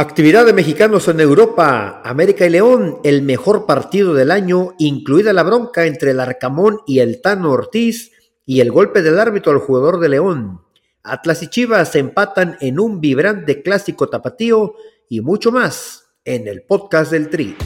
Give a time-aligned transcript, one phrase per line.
[0.00, 2.00] Actividad de mexicanos en Europa.
[2.04, 7.00] América y León, el mejor partido del año, incluida la bronca entre el Arcamón y
[7.00, 8.12] el Tano Ortiz
[8.46, 10.60] y el golpe del árbitro al jugador de León.
[11.02, 14.76] Atlas y Chivas se empatan en un vibrante clásico tapatío
[15.08, 17.56] y mucho más en el podcast del Tri.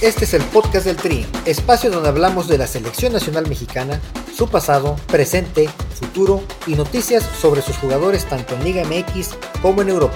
[0.00, 4.00] Este es el podcast del Tri, espacio donde hablamos de la selección nacional mexicana,
[4.32, 9.88] su pasado, presente, futuro y noticias sobre sus jugadores tanto en Liga MX como en
[9.88, 10.14] Europa.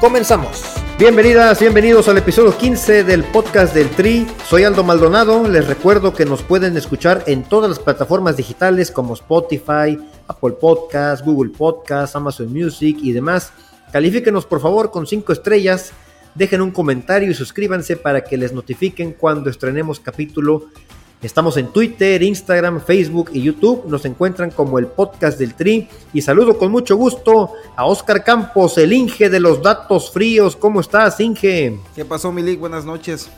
[0.00, 0.62] Comenzamos.
[0.98, 4.26] Bienvenidas, bienvenidos al episodio 15 del podcast del Tri.
[4.46, 5.48] Soy Aldo Maldonado.
[5.48, 11.24] Les recuerdo que nos pueden escuchar en todas las plataformas digitales como Spotify, Apple Podcasts,
[11.24, 13.50] Google Podcasts, Amazon Music y demás.
[13.92, 15.94] Califíquenos por favor con 5 estrellas
[16.34, 20.68] dejen un comentario y suscríbanse para que les notifiquen cuando estrenemos capítulo.
[21.22, 23.84] Estamos en Twitter, Instagram, Facebook y YouTube.
[23.86, 25.88] Nos encuentran como el podcast del Tri.
[26.12, 30.56] Y saludo con mucho gusto a Oscar Campos, el Inge de los datos fríos.
[30.56, 31.78] ¿Cómo estás, Inge?
[31.94, 32.58] ¿Qué pasó, Milik?
[32.58, 33.30] Buenas noches.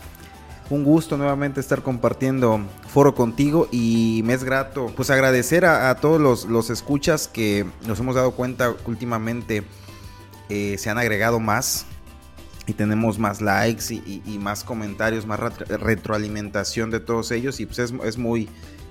[0.70, 2.58] Un gusto nuevamente estar compartiendo
[2.88, 8.00] foro contigo y me es grato pues agradecer a, todos los, los, escuchas que nos
[8.00, 9.62] hemos dado cuenta últimamente
[10.48, 11.84] eh, se han agregado más
[12.66, 18.18] y tenemos más likes y, más comentarios, más retroalimentación de todos ellos y pues es,
[18.18, 18.48] muy,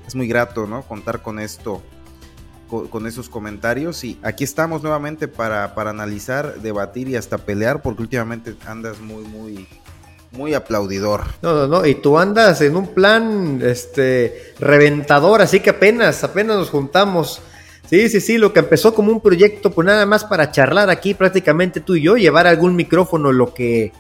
[0.08, 0.84] es muy grato, ¿no?
[0.84, 1.82] Contar con esto,
[2.70, 8.04] con, esos comentarios y aquí estamos nuevamente para, para, analizar, debatir y hasta pelear porque
[8.04, 9.68] últimamente andas muy, muy,
[10.32, 11.24] muy aplaudidor.
[11.42, 16.58] No, no, no, y tú andas en un plan, este, reventador, así que apenas, apenas
[16.58, 17.42] nos juntamos
[17.94, 21.14] Sí, sí, sí, lo que empezó como un proyecto, pues nada más para charlar aquí
[21.14, 23.92] prácticamente tú y yo, llevar algún micrófono, lo que,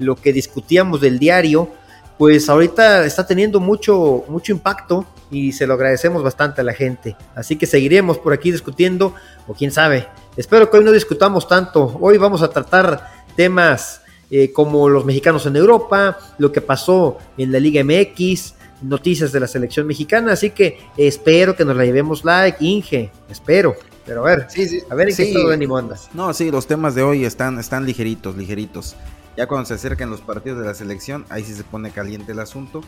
[0.00, 1.70] lo que discutíamos del diario,
[2.18, 7.14] pues ahorita está teniendo mucho, mucho impacto y se lo agradecemos bastante a la gente.
[7.36, 9.14] Así que seguiremos por aquí discutiendo,
[9.46, 10.08] o quién sabe.
[10.36, 11.96] Espero que hoy no discutamos tanto.
[12.00, 17.52] Hoy vamos a tratar temas eh, como los mexicanos en Europa, lo que pasó en
[17.52, 22.24] la Liga MX, noticias de la selección mexicana, así que espero que nos la llevemos
[22.24, 23.76] like, Inge, espero.
[24.06, 24.46] Pero a ver,
[24.90, 26.08] a ver en qué todo ánimo andas.
[26.14, 28.96] No, sí, los temas de hoy están, están ligeritos, ligeritos.
[29.36, 32.40] Ya cuando se acercan los partidos de la selección, ahí sí se pone caliente el
[32.40, 32.80] asunto.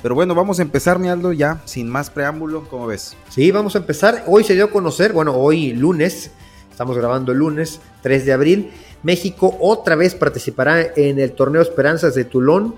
[0.00, 3.16] Pero bueno, vamos a empezar, mi Aldo, ya, sin más preámbulo, ¿cómo ves?
[3.28, 4.22] Sí, vamos a empezar.
[4.28, 6.30] Hoy se dio a conocer, bueno, hoy lunes,
[6.70, 8.70] estamos grabando el lunes 3 de abril,
[9.02, 12.76] México otra vez participará en el torneo Esperanzas de Tulón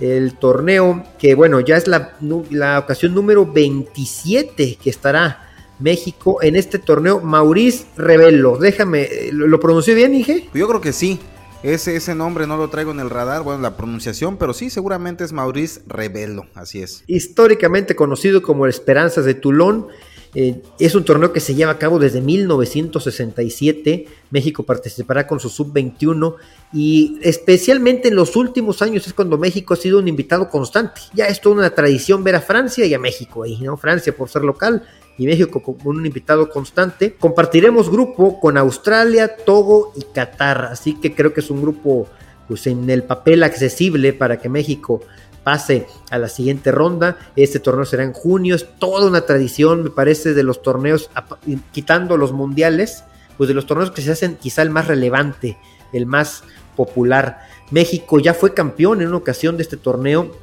[0.00, 2.16] el torneo, que bueno, ya es la,
[2.50, 5.48] la, ocasión número 27 que estará
[5.78, 7.20] México en este torneo.
[7.20, 10.48] Maurice Rebello, déjame, ¿lo, pronuncié bien, Inge?
[10.54, 11.18] Yo creo que sí.
[11.62, 15.24] Ese, ese nombre no lo traigo en el radar, bueno, la pronunciación, pero sí, seguramente
[15.24, 17.02] es Maurice Rebello, así es.
[17.06, 19.88] Históricamente conocido como Esperanzas de Toulon,
[20.38, 24.06] eh, es un torneo que se lleva a cabo desde 1967.
[24.30, 26.34] México participará con su sub-21
[26.74, 31.00] y especialmente en los últimos años es cuando México ha sido un invitado constante.
[31.14, 33.78] Ya es toda una tradición ver a Francia y a México ahí, ¿no?
[33.78, 34.82] Francia por ser local
[35.16, 37.14] y México como un invitado constante.
[37.14, 42.08] Compartiremos grupo con Australia, Togo y Qatar, así que creo que es un grupo
[42.46, 45.00] pues en el papel accesible para que México
[45.46, 47.18] pase a la siguiente ronda.
[47.36, 51.08] Este torneo será en junio, es toda una tradición, me parece, de los torneos,
[51.70, 53.04] quitando los mundiales,
[53.38, 55.56] pues de los torneos que se hacen quizá el más relevante,
[55.92, 56.42] el más
[56.74, 57.46] popular.
[57.70, 60.36] México ya fue campeón en una ocasión de este torneo.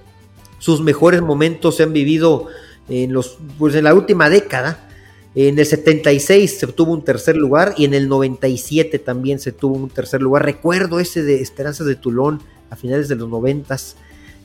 [0.58, 2.48] Sus mejores momentos se han vivido
[2.88, 4.88] en, los, pues en la última década.
[5.36, 9.76] En el 76 se tuvo un tercer lugar y en el 97 también se tuvo
[9.76, 10.46] un tercer lugar.
[10.46, 13.76] Recuerdo ese de Esperanzas de Tulón a finales de los 90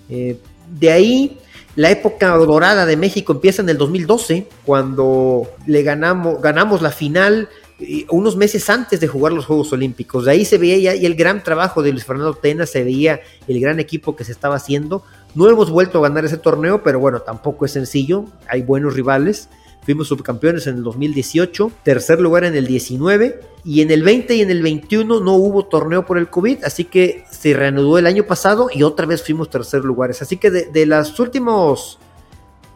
[0.09, 0.39] eh,
[0.79, 1.39] de ahí,
[1.77, 7.49] la época dorada de México empieza en el 2012, cuando le ganamos, ganamos la final
[7.81, 10.25] eh, unos meses antes de jugar los Juegos Olímpicos.
[10.25, 13.61] De ahí se veía ya el gran trabajo de Luis Fernando Tena, se veía el
[13.61, 15.05] gran equipo que se estaba haciendo.
[15.35, 19.49] No hemos vuelto a ganar ese torneo, pero bueno, tampoco es sencillo, hay buenos rivales.
[19.89, 24.43] Fuimos subcampeones en el 2018, tercer lugar en el 19 y en el 20 y
[24.43, 28.25] en el 21 no hubo torneo por el COVID, así que se reanudó el año
[28.25, 30.21] pasado y otra vez fuimos tercer lugares.
[30.21, 31.99] Así que de, los últimos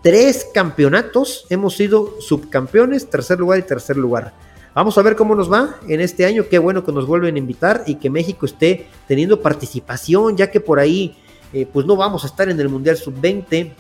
[0.01, 4.33] tres campeonatos hemos sido subcampeones, tercer lugar y tercer lugar.
[4.75, 6.47] Vamos a ver cómo nos va en este año.
[6.49, 10.61] Qué bueno que nos vuelven a invitar y que México esté teniendo participación, ya que
[10.61, 11.15] por ahí
[11.53, 13.73] eh, pues no vamos a estar en el Mundial Sub-20,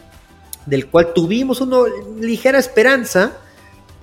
[0.66, 1.78] del cual tuvimos una
[2.20, 3.32] ligera esperanza,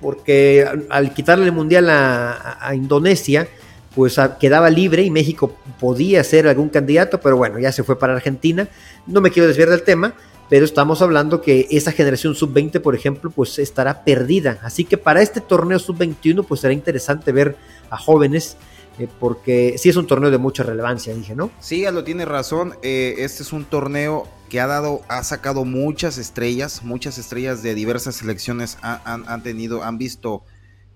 [0.00, 3.48] porque al, quitarle el Mundial a, Indonesia,
[3.94, 8.14] pues quedaba libre y México podía ser algún candidato, pero bueno, ya se fue para
[8.14, 8.68] Argentina.
[9.06, 10.14] No me quiero desviar del tema,
[10.48, 14.58] pero estamos hablando que esa generación sub-20, por ejemplo, pues estará perdida.
[14.62, 17.56] Así que para este torneo sub-21, pues será interesante ver
[17.90, 18.56] a jóvenes,
[18.98, 21.50] eh, porque sí es un torneo de mucha relevancia, dije, ¿no?
[21.60, 22.74] Sí, lo tiene razón.
[22.82, 27.74] Eh, este es un torneo que ha dado, ha sacado muchas estrellas, muchas estrellas de
[27.74, 30.44] diversas selecciones han, tenido, han visto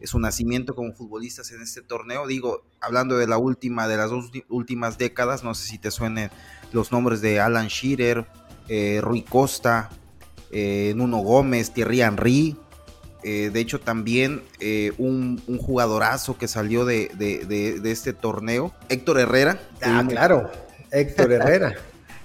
[0.03, 2.27] su nacimiento como futbolistas en este torneo.
[2.27, 6.31] Digo, hablando de la última, de las dos últimas décadas, no sé si te suenen
[6.73, 8.27] los nombres de Alan Shearer,
[8.69, 9.89] eh, Rui Costa,
[10.51, 12.57] eh, Nuno Gómez, Thierry Henry.
[13.23, 14.43] Eh, de hecho, también
[14.99, 17.09] un, jugadorazo que salió de,
[17.85, 19.61] este torneo, Héctor Herrera.
[19.81, 20.51] Ah, claro,
[20.91, 21.77] Héctor Herrera.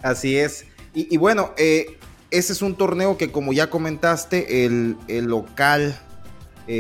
[0.02, 0.66] Así es.
[1.10, 5.98] Y, bueno, ese es un torneo que, como ya comentaste, el, local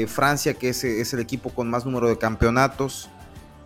[0.07, 3.09] Francia, que es, es, el equipo con más número de campeonatos,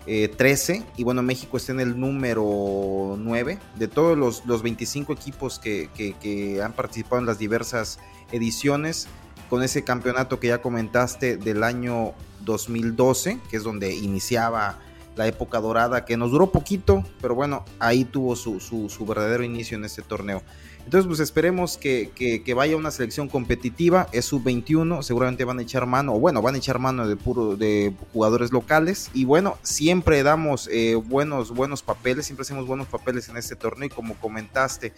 [0.06, 5.14] 13 eh, y bueno, México está en el número 9 de todos los, los 25
[5.14, 8.00] equipos que, han participado en las diversas
[8.32, 9.08] ediciones
[9.50, 14.80] con ese campeonato que ya comentaste del año 2012, que es donde iniciaba
[15.16, 19.78] la época dorada, que nos duró poquito, pero bueno, ahí tuvo su, su verdadero inicio
[19.78, 20.42] en este torneo.
[20.86, 24.08] Entonces, pues esperemos que, que, vaya una selección competitiva.
[24.12, 27.56] Es sub-21, seguramente van a echar mano, o bueno, van a echar mano de puro
[27.56, 29.10] de jugadores locales.
[29.14, 33.88] Y bueno, siempre damos eh, buenos, buenos papeles, siempre hacemos buenos papeles en este torneo.
[33.88, 34.94] Y como comentaste,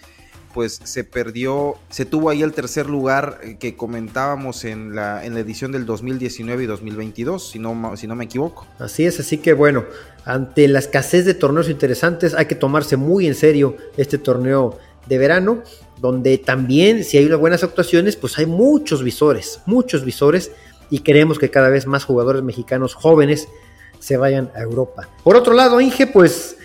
[0.56, 5.34] pues se perdió, se tuvo ahí el tercer lugar eh, que comentábamos en la, en
[5.34, 8.66] la edición del 2019 y 2022, si no, si no me equivoco.
[8.80, 9.84] Así es, así que bueno,
[10.24, 15.18] ante la escasez de torneos interesantes, hay que tomarse muy en serio este torneo de
[15.18, 15.62] verano,
[16.00, 20.54] donde también si hay unas buenas actuaciones, pues hay muchos visores, muchos visores,
[20.90, 23.50] y queremos que cada vez más jugadores mexicanos jóvenes
[24.00, 25.10] se vayan a Europa.
[25.22, 26.56] Por otro lado, Inge, pues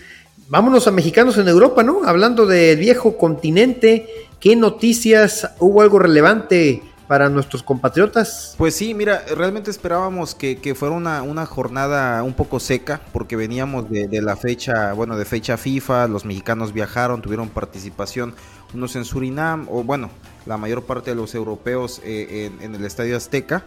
[0.50, 2.02] vámonos a mexicanos en Europa, ¿no?
[2.04, 4.08] Hablando del viejo continente,
[4.40, 8.56] ¿qué noticias hubo algo relevante para nuestros compatriotas?
[8.58, 13.88] Pues sí, mira, realmente esperábamos que, fuera una, una, jornada un poco seca, porque veníamos
[13.90, 18.34] de, la fecha, bueno, de fecha FIFA, los mexicanos viajaron, tuvieron participación,
[18.74, 20.10] unos en Surinam, o bueno,
[20.46, 23.64] la mayor parte de los europeos eh, en, el Estadio Azteca,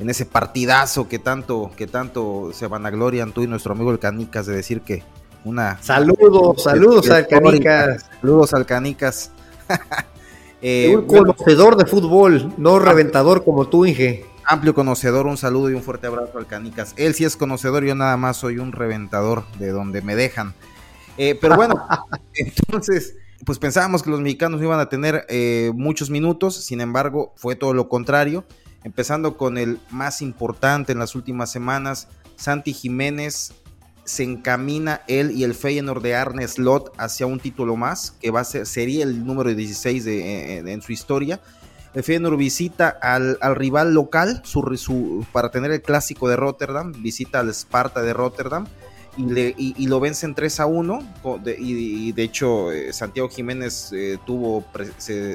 [0.00, 4.46] en ese partidazo que tanto, que tanto se vanaglorian tú y nuestro amigo el Canicas
[4.46, 5.04] de decir que
[5.44, 5.78] una...
[5.82, 8.06] Saludos, saludos al Canicas.
[8.20, 9.30] Saludos al Canicas.
[10.66, 14.24] Eh, un conocedor de fútbol, no reventador como tú, Inge.
[14.46, 16.94] Amplio conocedor, un saludo y un fuerte abrazo al Canicas.
[16.96, 20.54] Él sí es conocedor, yo nada más soy un reventador de donde me dejan.
[21.18, 21.86] Eh, pero bueno,
[22.34, 23.14] entonces,
[23.44, 27.74] pues pensábamos que los mexicanos iban a tener eh, muchos minutos, sin embargo, fue todo
[27.74, 28.46] lo contrario.
[28.84, 33.52] Empezando con el más importante en las últimas semanas, Santi Jiménez
[34.04, 38.40] se encamina él y el Feyenoord de Arne Slot hacia un título más, que va
[38.40, 41.40] a ser, sería el número 16 de, en, su historia.
[41.94, 47.50] El Feyenoord visita al, rival local su, para tener el clásico de Rotterdam, visita al
[47.50, 48.66] Sparta de Rotterdam
[49.16, 50.98] y, lo vencen 3 a 1.
[51.58, 54.64] y, de hecho, eh, Santiago Jiménez eh, tuvo,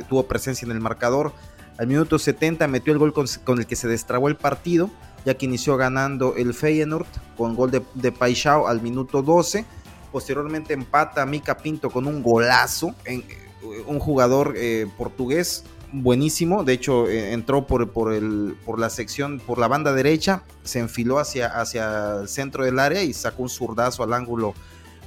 [0.09, 1.33] tuvo presencia en el marcador.
[1.77, 4.91] Al minuto 70 metió el gol con, con el que se destrabó el partido
[5.25, 7.07] ya que inició ganando el Feyenoord
[7.37, 9.65] con gol de, de Paixão al minuto 12.
[10.11, 16.73] Posteriormente empata Mica Pinto con un golazo, en, eh, un jugador eh, portugués buenísimo, de
[16.73, 21.19] hecho eh, entró por, por, el, por la sección, por la banda derecha, se enfiló
[21.19, 24.53] hacia, hacia el centro del área y sacó un zurdazo al ángulo,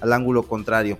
[0.00, 0.98] al ángulo contrario.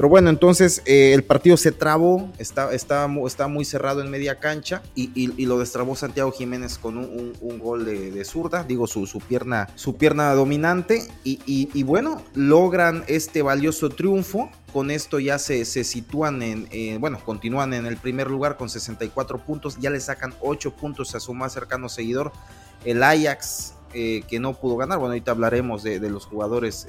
[0.00, 4.36] Pero bueno, entonces eh, el partido se trabó, está, está, está, muy cerrado en media
[4.36, 9.68] cancha y, lo destrabó Santiago Jiménez con un, gol de, zurda, digo su, su, pierna,
[9.74, 14.50] su pierna dominante y, bueno, logran este valioso triunfo.
[14.72, 18.70] Con esto ya se, se sitúan en, eh, bueno, continúan en el primer lugar con
[18.70, 22.32] 64 puntos, ya le sacan 8 puntos a su más cercano seguidor,
[22.86, 24.98] el Ajax, eh, que no pudo ganar.
[24.98, 26.88] Bueno, ahorita hablaremos de, los jugadores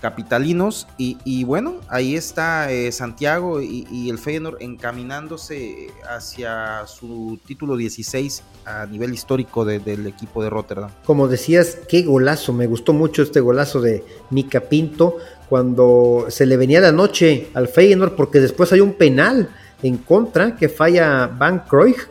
[0.00, 0.86] capitalinos.
[0.96, 8.86] Y, bueno, ahí está eh, Santiago y, el Feyenoord encaminándose hacia su título 16 a
[8.86, 10.90] nivel histórico del equipo de Rotterdam.
[11.04, 15.16] Como decías, qué golazo, me gustó mucho este golazo de Mica Pinto
[15.48, 19.48] cuando se le venía la noche al Feyenoord porque después hay un penal
[19.82, 22.08] en contra que falla Van Cruyff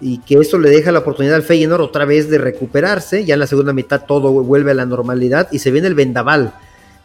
[0.00, 3.24] y que eso le deja la oportunidad al Feyenoord otra vez de recuperarse.
[3.24, 6.54] Ya en la segunda mitad todo vuelve a la normalidad y se viene el vendaval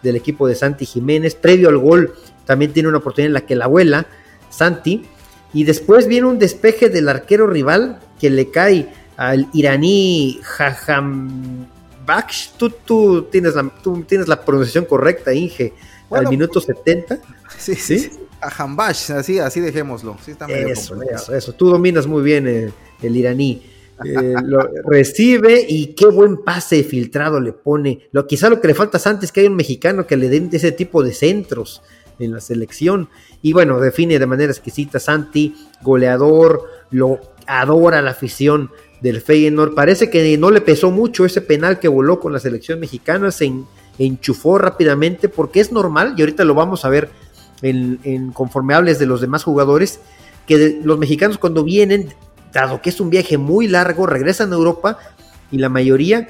[0.03, 1.35] del equipo de Santi Jiménez.
[1.35, 2.13] Previo al gol
[2.45, 4.05] también tiene una oportunidad en la que la abuela,
[4.49, 5.05] Santi,
[5.53, 12.49] y después viene un despeje del arquero rival que le cae al iraní Jajambaksh.
[12.57, 15.73] Tú, tú, tienes la, tú tienes la pronunciación correcta, Inge.
[16.11, 17.19] al minuto 70.
[17.57, 18.11] Sí, sí.
[18.41, 20.17] Jajambash, así, así dejémoslo.
[20.47, 23.61] eso, eso, eso, Tú dominas muy bien el, iraní.
[24.05, 28.07] Eh, lo recibe y qué buen pase filtrado le pone.
[28.11, 30.29] Lo, quizá lo que le falta a Santi es que hay un mexicano que le
[30.29, 31.81] den ese tipo de centros
[32.19, 33.09] en la selección.
[33.41, 39.75] Y bueno, define de manera exquisita Santi, goleador, lo adora la afición del Feyenoord.
[39.75, 43.51] Parece que no le pesó mucho ese penal que voló con la selección mexicana, se
[43.99, 47.09] enchufó rápidamente porque es normal, y ahorita lo vamos a ver
[47.61, 49.99] en, en de los demás jugadores,
[50.47, 52.13] que los mexicanos cuando vienen,
[52.53, 54.97] dado que es un viaje muy largo, regresan a Europa
[55.51, 56.27] y la mayoría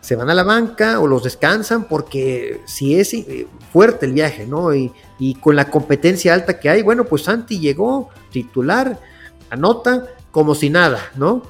[0.00, 4.46] se van a la banca o los descansan porque si es eh, fuerte el viaje,
[4.46, 4.74] ¿no?
[4.74, 4.92] Y,
[5.40, 8.98] con la competencia alta que hay, bueno, pues Santi llegó titular,
[9.50, 11.42] anota como si nada, ¿no?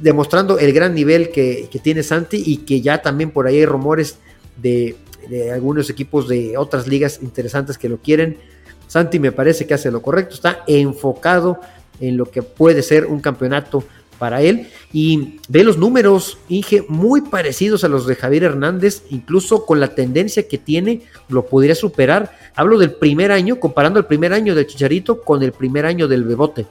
[0.00, 4.16] Demostrando el gran nivel que, tiene Santi y que ya también por ahí hay rumores
[4.56, 4.96] de,
[5.28, 8.38] de, algunos equipos de otras ligas interesantes que lo quieren.
[8.86, 11.60] Santi me parece que hace lo correcto, está enfocado
[12.00, 13.84] en lo que puede ser un campeonato
[14.18, 14.68] para él.
[14.92, 19.94] Y ve los números, Inge, muy parecidos a los de Javier Hernández, incluso con la
[19.94, 22.36] tendencia que tiene, lo podría superar.
[22.54, 26.24] Hablo del primer año, comparando el primer año del Chicharito con el primer año del
[26.24, 26.66] Bebote.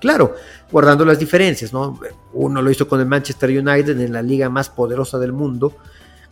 [0.00, 0.34] Claro,
[0.70, 1.98] guardando las diferencias, ¿no?
[2.32, 5.74] Uno lo hizo con el Manchester United en la liga más poderosa del mundo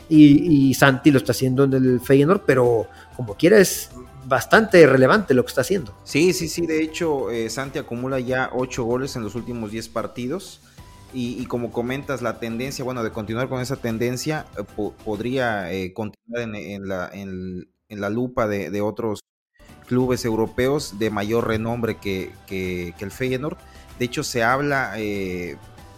[0.09, 2.87] y, Santi lo está haciendo en el Feyenoord, pero
[3.17, 3.91] como quiera es
[4.26, 5.95] bastante relevante lo que está haciendo.
[6.04, 6.66] Sí, sí, sí.
[6.66, 10.61] De hecho, eh, Santi acumula ya ocho goles en los últimos 10 partidos.
[11.16, 14.64] Y, como comentas, la tendencia, bueno, de continuar con esa tendencia, eh,
[15.04, 19.21] podría eh, continuar en, la, en, la, lupa de, otros
[19.87, 23.57] clubes europeos de mayor renombre que, que, el Feyenoord.
[24.00, 24.97] De hecho, se habla,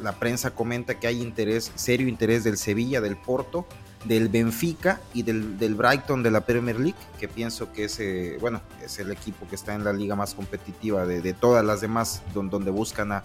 [0.03, 3.67] la prensa comenta que hay interés, serio interés del Sevilla, del Porto,
[4.07, 8.39] del Benfica y del, del, Brighton de la Premier League, que pienso que es, eh,
[8.41, 12.23] bueno, es el equipo que está en la liga más competitiva de, todas las demás,
[12.33, 13.25] donde, buscan a,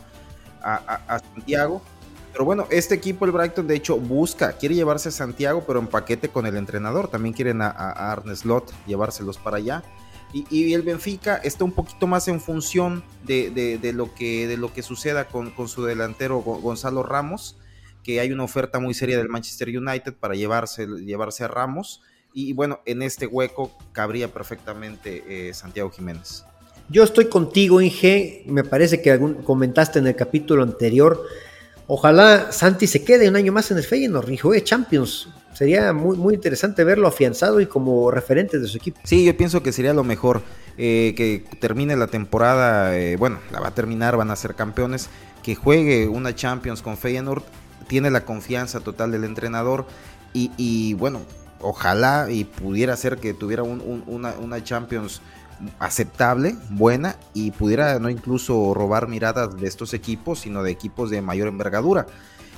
[0.63, 1.81] a, Santiago.
[2.31, 5.87] Pero bueno, este equipo, el Brighton, de hecho, busca, quiere llevarse a Santiago, pero en
[5.87, 7.09] paquete con el entrenador.
[7.09, 9.83] También quieren a, Arne Slot llevárselos para allá.
[10.33, 14.71] Y, el Benfica está un poquito más en función de, de, lo, que, de lo
[14.73, 17.57] que suceda con, con su delantero Gonzalo Ramos
[18.03, 22.01] que hay una oferta muy seria del Manchester United para llevarse, llevarse a Ramos.
[22.33, 26.45] Y bueno, en este hueco cabría perfectamente eh, Santiago Jiménez.
[26.89, 28.43] Yo estoy contigo, Inge.
[28.47, 31.23] Me parece que algún, comentaste en el capítulo anterior.
[31.87, 35.29] Ojalá Santi se quede un año más en el Feyenoord y juegue Champions.
[35.53, 38.99] Sería muy, muy interesante verlo afianzado y como referente de su equipo.
[39.03, 40.41] Sí, yo pienso que sería lo mejor.
[40.77, 45.09] Eh, que termine la temporada, eh, bueno, la va a terminar, van a ser campeones,
[45.43, 47.43] que juegue una Champions con Feyenoord
[47.91, 49.85] tiene la confianza total del entrenador
[50.33, 51.19] y, bueno,
[51.59, 55.21] ojalá y pudiera ser que tuviera una, Champions
[55.77, 61.21] aceptable, buena y pudiera no incluso robar miradas de estos equipos, sino de equipos de
[61.21, 62.07] mayor envergadura.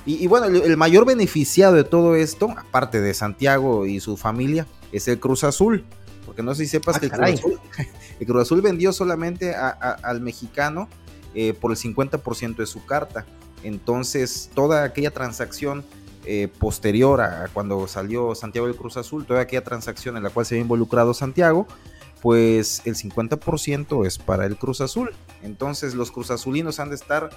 [0.06, 5.08] Y, bueno, el, mayor beneficiado de todo esto, aparte de Santiago y su familia, es
[5.08, 5.84] el Cruz Azul.
[6.26, 10.88] Porque no sé si sepas ah, que el Cruz, Azul, vendió solamente al mexicano
[11.34, 13.26] eh, por el 50% de su carta.
[13.64, 15.84] Entonces, toda aquella transacción
[16.26, 20.46] eh, posterior a cuando salió Santiago del Cruz Azul, toda aquella transacción en la cual
[20.46, 21.66] se había involucrado Santiago,
[22.22, 25.12] pues el 50% es para el Cruz Azul.
[25.42, 27.30] Entonces, los Cruz Azulinos han de estar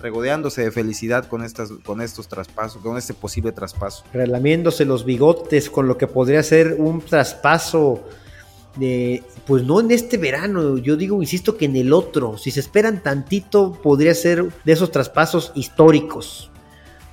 [0.00, 4.04] regodeándose de felicidad con, estas, con estos traspasos, con este posible traspaso.
[4.12, 8.04] Relamiéndose los bigotes con lo que podría ser un traspaso
[9.48, 13.02] pues no en este verano, yo digo, insisto que en el otro, si se esperan
[13.02, 16.50] tantito, podría ser de esos traspasos históricos,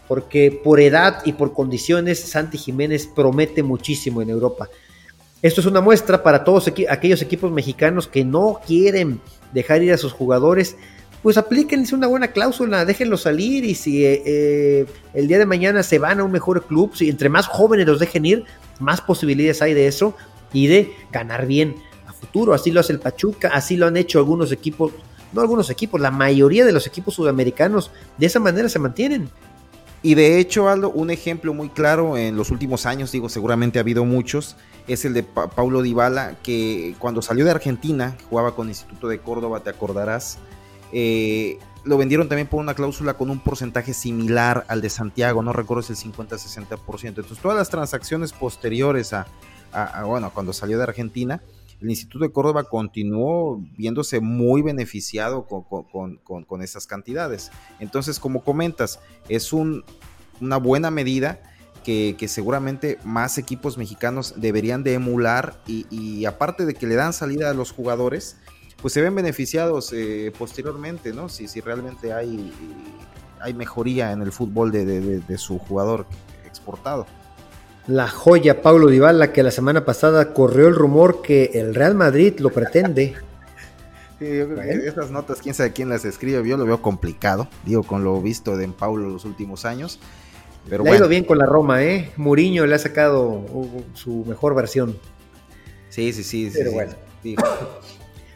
[0.10, 4.68] porque por edad y por condiciones, Santi Jiménez promete muchísimo en Europa.
[5.42, 9.22] Esto es una muestra para todos aquellos equipos mexicanos que no quieren
[9.54, 10.76] dejar ir a sus jugadores,
[11.24, 15.84] pues aplíquenles una buena cláusula, déjenlos salir y si eh, eh, el día de mañana
[15.84, 18.44] se van a un mejor club, si entre más jóvenes los dejen ir,
[18.82, 20.18] más posibilidades hay de eso
[20.52, 21.76] y de ganar bien
[22.54, 24.94] Así lo hace el Pachuca, así lo han hecho algunos equipos,
[25.34, 29.30] no algunos equipos, la mayoría de los equipos sudamericanos de esa manera se mantienen.
[30.04, 33.82] Y de hecho, Aldo, un ejemplo muy claro en los últimos años, digo, seguramente ha
[33.82, 34.56] habido muchos,
[34.88, 39.62] es el de Paulo Dybala, que cuando salió de Argentina, jugaba con Instituto de Córdoba,
[39.62, 40.38] te acordarás,
[40.92, 45.54] eh, lo vendieron también por una cláusula con un porcentaje similar al de Santiago, no
[45.54, 47.08] recuerdo si el 50-60%.
[47.08, 49.28] Entonces, todas las transacciones posteriores a,
[50.06, 51.42] bueno, cuando salió de Argentina,
[51.82, 57.52] el Instituto de Córdoba continuó viéndose muy beneficiado con, esas cantidades.
[57.80, 59.84] Entonces, como comentas, es un,
[60.40, 61.42] una buena medida
[61.84, 67.52] que, seguramente más equipos mexicanos deberían de emular y, aparte de que le dan salida
[67.52, 68.38] a los jugadores,
[68.82, 71.30] pues se ven beneficiados eh, posteriormente, ¿no?
[71.30, 72.54] Si, si realmente hay,
[73.40, 76.06] hay mejoría en el fútbol de su jugador
[76.46, 77.06] exportado
[77.88, 82.40] la joya Paulo Dybala que la semana pasada corrió el rumor que el Real Madrid
[82.40, 83.16] lo pretende.
[84.18, 88.22] Sí, esas notas, quién sabe quién las escribe, yo lo veo complicado, digo, con lo
[88.22, 90.00] visto de Paulo los últimos años.
[90.70, 92.14] Pero le ha ido bien con la Roma, ¿eh?
[92.16, 94.98] Muriño le ha sacado uh, su mejor versión.
[95.90, 96.50] Sí, sí, sí.
[96.54, 96.94] Pero bueno.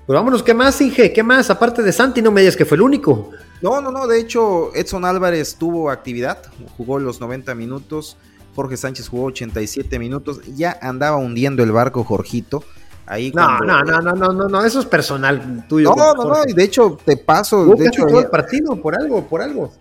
[0.06, 1.14] Pues vámonos, ¿qué más, Inge?
[1.14, 1.52] ¿Qué más?
[1.52, 3.30] Aparte de Santi, no me digas que fue el único.
[3.62, 6.42] No, no, no, de hecho, Edson Álvarez tuvo actividad,
[6.78, 8.18] jugó los 90 minutos
[8.56, 12.64] Jorge Sánchez jugó 87 minutos, ya andaba hundiendo el barco Jorgito.
[13.06, 15.96] Ahí no, no, no, no, no, no, eso es personal tuyo.
[15.96, 17.66] No, no, no, y de hecho te paso.
[17.76, 19.72] de hecho, todo el partido por algo, por algo.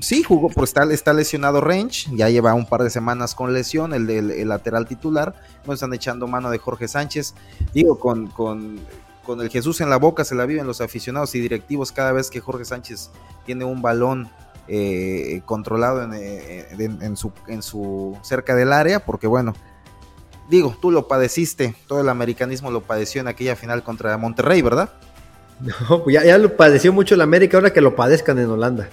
[0.00, 3.94] Sí, jugó, pues está, está lesionado Range, ya lleva un par de semanas con lesión,
[3.94, 5.34] el, del lateral titular.
[5.66, 7.34] No están echando mano de Jorge Sánchez.
[7.72, 8.80] Digo, con, con,
[9.24, 12.28] con el Jesús en la boca se la viven los aficionados y directivos cada vez
[12.28, 13.10] que Jorge Sánchez
[13.46, 14.28] tiene un balón
[14.66, 19.52] eh, controlado eh, en, su, en su cerca del área, porque bueno,
[20.48, 24.90] digo, tú lo padeciste, todo el americanismo lo padeció en aquella final contra Monterrey, ¿verdad?
[25.60, 28.88] No, pues ya, lo padeció mucho el América, ahora que lo padezcan en Holanda.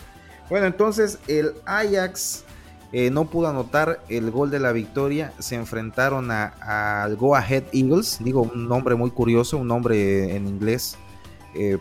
[0.50, 2.44] Bueno, entonces el Ajax
[2.92, 8.18] eh, no pudo anotar el gol de la victoria, se enfrentaron al Go Ahead Eagles,
[8.20, 10.98] digo, un nombre muy curioso, un nombre en inglés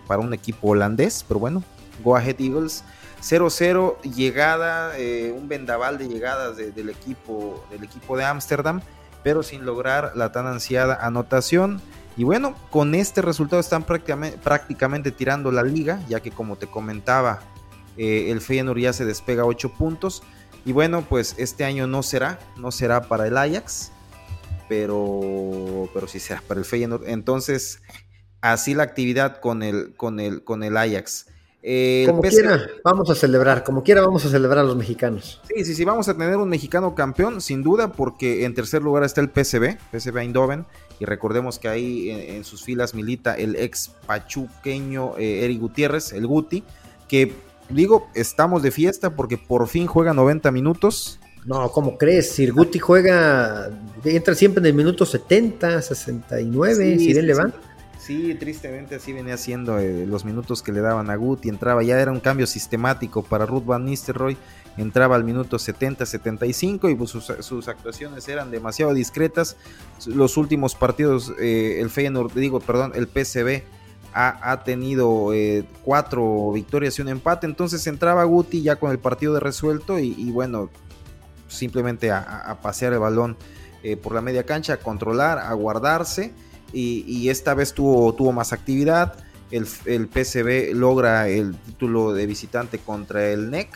[0.07, 1.63] para un equipo holandés, pero bueno,
[2.03, 2.85] Go Ahead Eagles
[3.21, 8.81] 0-0 llegada, eh, un vendaval de llegadas del, equipo, del equipo de Ámsterdam,
[9.23, 11.81] pero sin lograr la tan ansiada anotación.
[12.17, 17.41] Y bueno, con este resultado están prácticamente, tirando la liga, ya que como te comentaba,
[17.97, 20.23] eh, el Feyenoord ya se despega 8 puntos.
[20.65, 23.93] Y bueno, pues este año no será, no será para el Ajax,
[24.69, 27.09] pero, pero sí será para el Feyenoord.
[27.09, 27.83] Entonces,
[28.41, 31.27] así la actividad con el, con el, con el Ajax
[32.07, 35.41] como quiera, vamos a celebrar, como quiera vamos a celebrar a los mexicanos.
[35.47, 39.05] Sí, sí, sí, vamos a tener un mexicano campeón, sin duda, porque en tercer lugar
[39.05, 40.65] está el PSB, PSB Eindhoven,
[40.99, 46.27] y recordemos que ahí en, sus filas milita el ex pachuqueño eh, Eric Gutiérrez, el
[46.27, 46.65] Guti,
[47.09, 47.35] que
[47.69, 51.19] digo, estamos de fiesta porque por fin juega 90 minutos.
[51.47, 52.33] No, ¿cómo crees?
[52.33, 53.71] Si el Guti juega,
[54.05, 57.47] entra siempre en el minuto 70, 69, si bien le va.
[57.47, 57.53] Sí,
[58.39, 61.49] tristemente así venía haciendo eh, los minutos que le daban a Guti.
[61.49, 64.37] Entraba, ya era un cambio sistemático para Ruth Van Nistelrooy.
[64.77, 69.57] Entraba al minuto 70, 75 y pues sus, actuaciones eran demasiado discretas.
[70.07, 73.63] Los últimos partidos, eh, el Feyenoord, digo, perdón, el PCB
[74.13, 77.47] ha, tenido eh, cuatro victorias y un empate.
[77.47, 80.71] Entonces entraba Guti ya con el partido de resuelto y, bueno,
[81.49, 83.37] simplemente a, pasear el balón
[84.03, 86.33] por la media cancha, a controlar, a guardarse
[86.73, 89.15] y, esta vez tuvo, tuvo más actividad.
[89.51, 93.69] El, el, PSV logra el título de visitante contra el NEC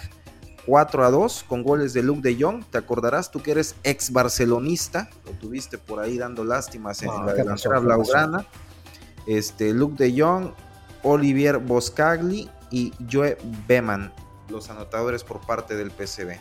[0.66, 2.64] 4 a 2 con goles de Luke de Jong.
[2.70, 7.24] Te acordarás, tú que eres ex barcelonista, lo tuviste por ahí dando lástimas en ah,
[7.26, 8.46] la delantera blaugrana.
[9.26, 10.52] Este, Luke de Jong,
[11.02, 14.12] Olivier Boscagli y Joe Beman,
[14.48, 16.38] los anotadores por parte del PSV.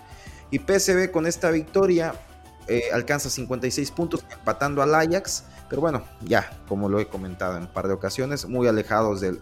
[0.52, 2.14] Y PSV con esta victoria
[2.68, 7.64] eh, alcanza 56 puntos, empatando al Ajax pero bueno, ya, como lo he comentado en
[7.64, 9.40] un par de ocasiones, muy alejados del,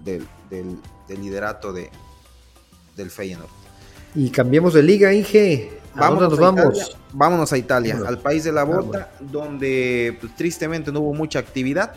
[1.10, 1.90] liderato de,
[2.96, 3.50] del Feyenoord.
[4.16, 5.82] Y cambiemos de liga, Inge.
[5.94, 6.98] vámonos, vamos?
[7.12, 11.96] vámonos a Italia, al país de la bota, donde pues, tristemente no hubo mucha actividad.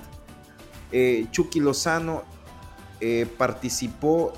[0.91, 2.25] Eh, Chucky Lozano
[3.01, 4.33] eh, participó,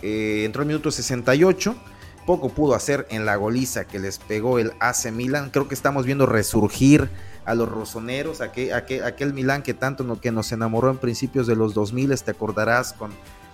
[0.00, 1.76] eh, entró en minuto 68.
[2.24, 5.50] Poco pudo hacer en la goliza que les pegó el AC Milan.
[5.50, 7.10] Creo que estamos viendo resurgir
[7.46, 11.54] a los rosoneros, aquel, aquel, aquel Milán que tanto que nos enamoró en principios de
[11.54, 13.12] los 2000, te acordarás con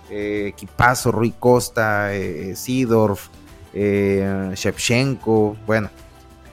[0.09, 3.27] eh, Equipazo, Rui Costa, eh, Sidorf,
[3.73, 5.89] eh, Shevchenko, bueno.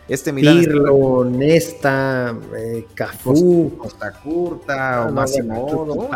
[0.07, 6.11] Este Milán Pirlo, Nesta, eh, Cafú, Costa Curta, o Massimo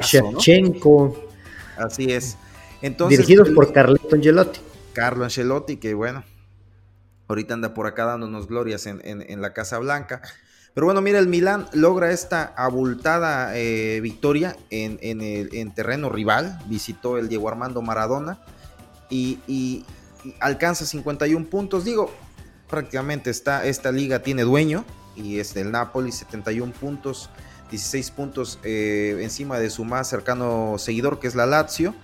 [0.00, 1.28] Shevchenko.
[1.76, 2.38] Así es.
[2.80, 4.60] Entonces, Dirigidos por Carleto Angelotti.
[4.94, 6.24] Carlo Angelotti, que bueno,
[7.28, 10.22] ahorita anda por acá dándonos glorias en, en la Casa Blanca.
[10.74, 16.58] Pero bueno, mira, el Milán logra esta abultada eh, victoria en, el, terreno rival.
[16.66, 18.38] Visitó el Diego Armando Maradona.
[19.10, 19.84] y,
[20.38, 21.84] alcanza 51 puntos.
[21.84, 22.10] Digo,
[22.68, 24.84] prácticamente está, esta liga tiene dueño
[25.16, 27.28] y es el Napoli, 71 puntos,
[27.70, 31.94] 16 puntos eh, encima de su más cercano seguidor que es la Lazio.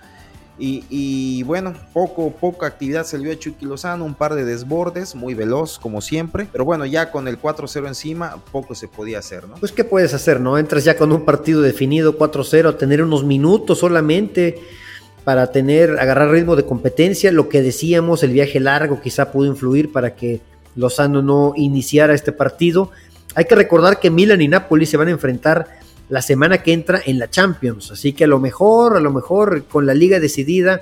[0.59, 5.15] Y, bueno, poco, poca actividad se le dio a Chucky Lozano, un par de desbordes,
[5.15, 6.49] muy veloz como siempre.
[6.51, 9.57] Pero bueno, ya con el 4-0 encima, poco se podía hacer, ¿no?
[9.57, 10.57] Pues ¿qué puedes hacer, no?
[10.57, 14.63] Entras ya con un partido definido 4-0, tener unos minutos solamente
[15.25, 17.33] para tener, agarrar ritmo de competencia.
[17.33, 20.41] Lo que decíamos, el viaje largo quizá pudo influir para que
[20.75, 22.91] Lozano no iniciara este partido.
[23.35, 25.67] Hay que recordar que Milan y Napoli se van a enfrentar
[26.09, 27.91] la semana que entra en la Champions.
[27.91, 30.81] Así que a lo mejor, a lo mejor con la liga decidida,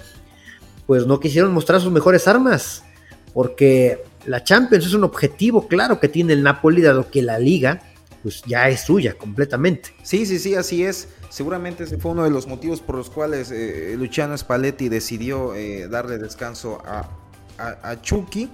[0.87, 2.85] pues no quisieron mostrar sus mejores armas.
[3.33, 7.83] Porque la Champions es un objetivo claro que tiene el Napoli, dado que la liga
[8.23, 9.91] pues ya es suya completamente.
[10.03, 11.09] Sí, sí, sí, así es.
[11.29, 15.89] Seguramente ese fue uno de los motivos por los cuales eh, Luciano Spalletti decidió eh,
[15.89, 17.11] darle descanso a,
[17.59, 18.49] a, a Chucky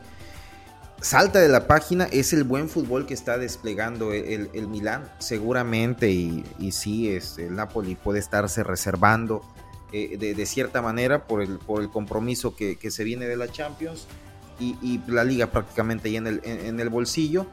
[1.01, 6.11] salta de la página, es el buen fútbol que está desplegando el, el, Milán, seguramente,
[6.11, 9.43] y, y sí, este, el Napoli puede estarse reservando
[9.93, 14.07] eh, de, cierta manera por el, por el compromiso que, se viene de la Champions
[14.61, 17.47] y, la liga prácticamente ya en el, en, el bolsillo.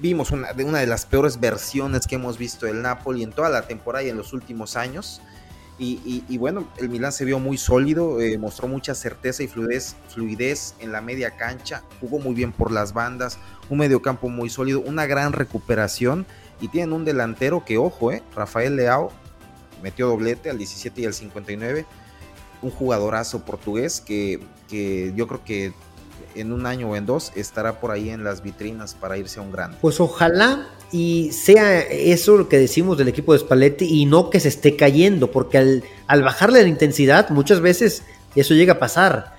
[0.00, 3.50] Vimos una de, una de las peores versiones que hemos visto del Napoli en toda
[3.50, 5.20] la temporada y en los últimos años.
[5.78, 10.74] Y, bueno, el Milan se vio muy sólido, eh, mostró mucha certeza y fluidez, fluidez
[10.78, 15.06] en la media cancha, jugó muy bien por las bandas, un mediocampo muy sólido, una
[15.06, 16.24] gran recuperación
[16.60, 19.10] y tienen un delantero que, ojo, eh, Rafael Leao
[19.82, 21.84] metió doblete al 17 y al 59,
[22.62, 25.72] un jugadorazo portugués que, que yo creo que
[26.34, 29.42] en un año o en dos estará por ahí en las vitrinas para irse a
[29.42, 29.76] un grande.
[29.80, 34.40] Pues ojalá y sea eso lo que decimos del equipo de Spalletti y no que
[34.40, 38.02] se esté cayendo, porque al, al bajarle la intensidad muchas veces
[38.34, 39.34] eso llega a pasar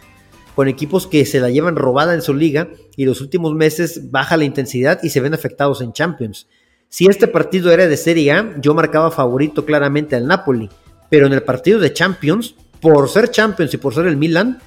[0.56, 4.38] con equipos que se la llevan robada en su liga y los últimos meses baja
[4.38, 6.48] la intensidad y se ven afectados en Champions.
[6.90, 10.70] Si este partido era de Serie A, yo marcaba favorito claramente al Napoli,
[11.10, 14.60] pero en el partido de Champions, por ser Champions y por ser el Milan,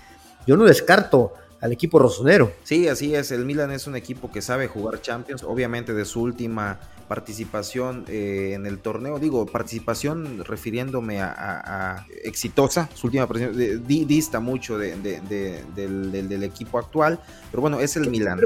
[0.47, 1.35] yo no descarto
[1.67, 2.53] al equipo rosonero.
[2.65, 3.31] Sí, así es.
[3.33, 5.43] El Milan es un equipo que sabe jugar Champions.
[5.43, 13.07] Obviamente de su última participación eh, en el torneo, digo participación refiriéndome a, exitosa, su
[13.07, 18.41] última participación, dista mucho de, del, equipo actual, pero bueno, es el Milan.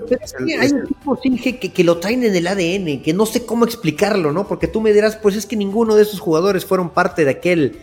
[0.61, 4.47] hay equipos que, que, lo traen en el ADN, que no sé cómo explicarlo, ¿no?
[4.47, 7.79] Porque tú me dirás, pues es que ninguno de esos jugadores fueron parte de aquel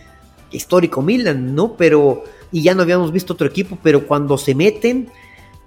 [0.52, 1.76] histórico Milan, ¿no?
[1.76, 5.10] Pero y ya no habíamos visto otro equipo, pero cuando se meten,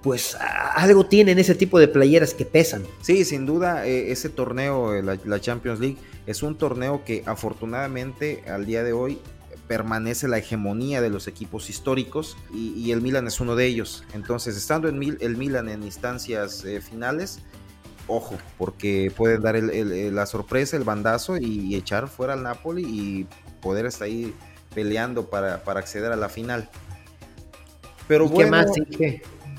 [0.02, 0.36] pues
[0.74, 2.82] algo tienen ese tipo de playeras que pesan.
[3.00, 8.42] Sí, sin duda, eh, ese torneo, eh, la, Champions League, es un torneo que afortunadamente
[8.48, 9.18] al día de hoy
[9.68, 14.04] permanece la hegemonía de los equipos históricos y, el Milan es uno de ellos.
[14.12, 17.38] Entonces, estando en el Milan en instancias eh, finales,
[18.08, 23.26] ojo, porque pueden dar la sorpresa, el bandazo y, echar fuera al Napoli y
[23.62, 24.34] poder estar ahí
[24.74, 26.68] peleando para, para acceder a la final.
[28.08, 28.66] Pero bueno, más,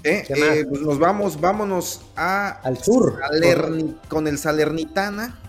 [0.03, 3.19] eh, eh, pues nos vamos, vámonos a al sur
[4.09, 5.39] con el Salernitana.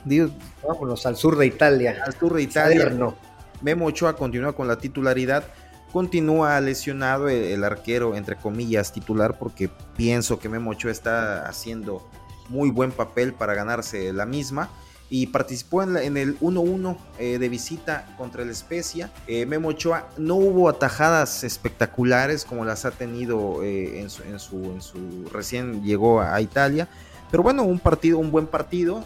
[0.62, 2.02] vámonos al sur de Italia.
[2.04, 3.14] Al sur de Italia.
[3.62, 5.44] Memo Ochoa continúa con la titularidad.
[5.92, 12.08] Continúa lesionado el, arquero, entre comillas, titular, porque pienso que Memo Ochoa está haciendo
[12.48, 14.70] muy buen papel para ganarse la misma
[15.10, 19.12] y participó en, el 1-1 eh, de visita contra el Especia.
[19.26, 24.80] Eh, Memo Ochoa no hubo atajadas espectaculares como las ha tenido eh, en, su, en,
[24.80, 26.88] su, recién llegó a, Italia,
[27.30, 29.04] pero bueno, un partido, un buen partido,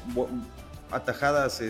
[0.90, 1.60] atajadas,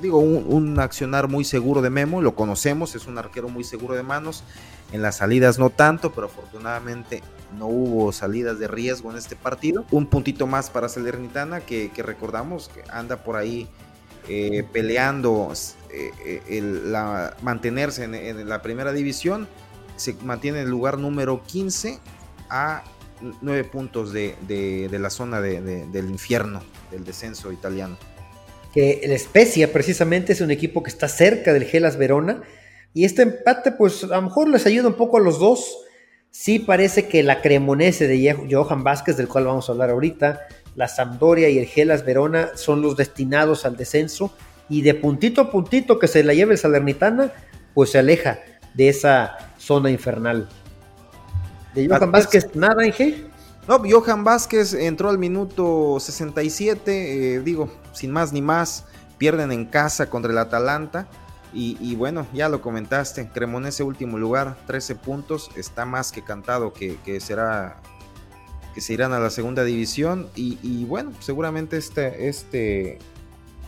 [0.00, 3.94] digo, un, un, accionar muy seguro de Memo, lo conocemos, es un arquero muy seguro
[3.94, 4.44] de manos,
[4.92, 7.22] en las salidas no tanto, pero afortunadamente
[7.56, 9.84] no hubo salidas de riesgo en este partido.
[9.90, 13.68] Un puntito más para Salernitana que, recordamos que anda por ahí
[14.28, 15.52] eh, peleando
[15.90, 19.48] eh, el, la, mantenerse en, la primera división.
[19.96, 21.98] Se mantiene en el lugar número 15
[22.50, 22.84] a
[23.40, 27.96] 9 puntos de, la zona del infierno, del descenso italiano.
[28.72, 32.42] Que el Spezia precisamente es un equipo que está cerca del Gelas Verona
[32.94, 35.78] y este empate pues a lo mejor les ayuda un poco a los dos
[36.30, 40.40] Sí parece que la Cremonese de Johan Vázquez, del cual vamos a hablar ahorita,
[40.76, 44.32] la Sampdoria y el Gelas Verona son los destinados al descenso
[44.68, 47.32] y de puntito a puntito que se la lleve el Salernitana,
[47.74, 48.38] pues se aleja
[48.74, 50.48] de esa zona infernal.
[51.74, 53.26] De Johan Vázquez, nada, Inge.
[53.66, 58.86] No, Johan Vázquez entró al minuto 67, eh, digo, sin más ni más,
[59.18, 61.06] pierden en casa contra el Atalanta.
[61.52, 67.20] Y, bueno, ya lo comentaste, Cremonese último lugar, 13 puntos, está más que cantado que,
[67.20, 67.80] será
[68.74, 72.98] que se irán a la segunda división y, bueno, seguramente este, este,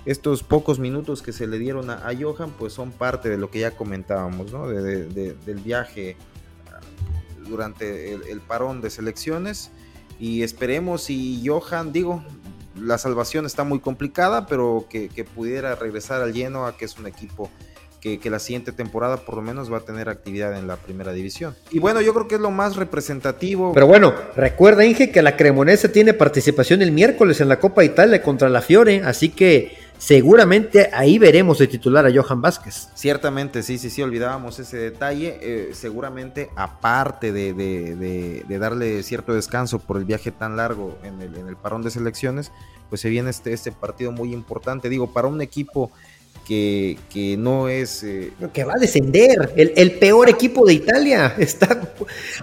[0.04, 3.60] estos pocos minutos que se le dieron a, Johan pues son parte de lo que
[3.60, 4.68] ya comentábamos, ¿no?
[4.68, 6.16] del viaje
[7.48, 9.70] durante el, parón de selecciones
[10.18, 12.22] y esperemos y Johan, digo,
[12.76, 17.06] la salvación está muy complicada, pero que, que pudiera regresar al Genoa, que es un
[17.06, 17.50] equipo
[18.00, 21.54] que, la siguiente temporada por lo menos va a tener actividad en la primera división.
[21.70, 23.72] Y bueno, yo creo que es lo más representativo.
[23.72, 28.22] Pero bueno, recuerda Inge que la Cremonese tiene participación el miércoles en la Copa Italia
[28.22, 32.88] contra la Fiore, así que seguramente ahí veremos de titular a Johan Vázquez.
[32.94, 35.38] Ciertamente, sí, sí, sí, olvidábamos ese detalle.
[35.42, 41.46] Eh, seguramente, aparte de, darle cierto descanso por el viaje tan largo en el, en
[41.48, 42.50] el parón de selecciones,
[42.88, 44.88] pues se viene este, este partido muy importante.
[44.88, 45.90] Digo, para un equipo
[46.50, 48.02] que, que no es...
[48.02, 51.80] Eh, que va a descender, el, peor equipo de Italia está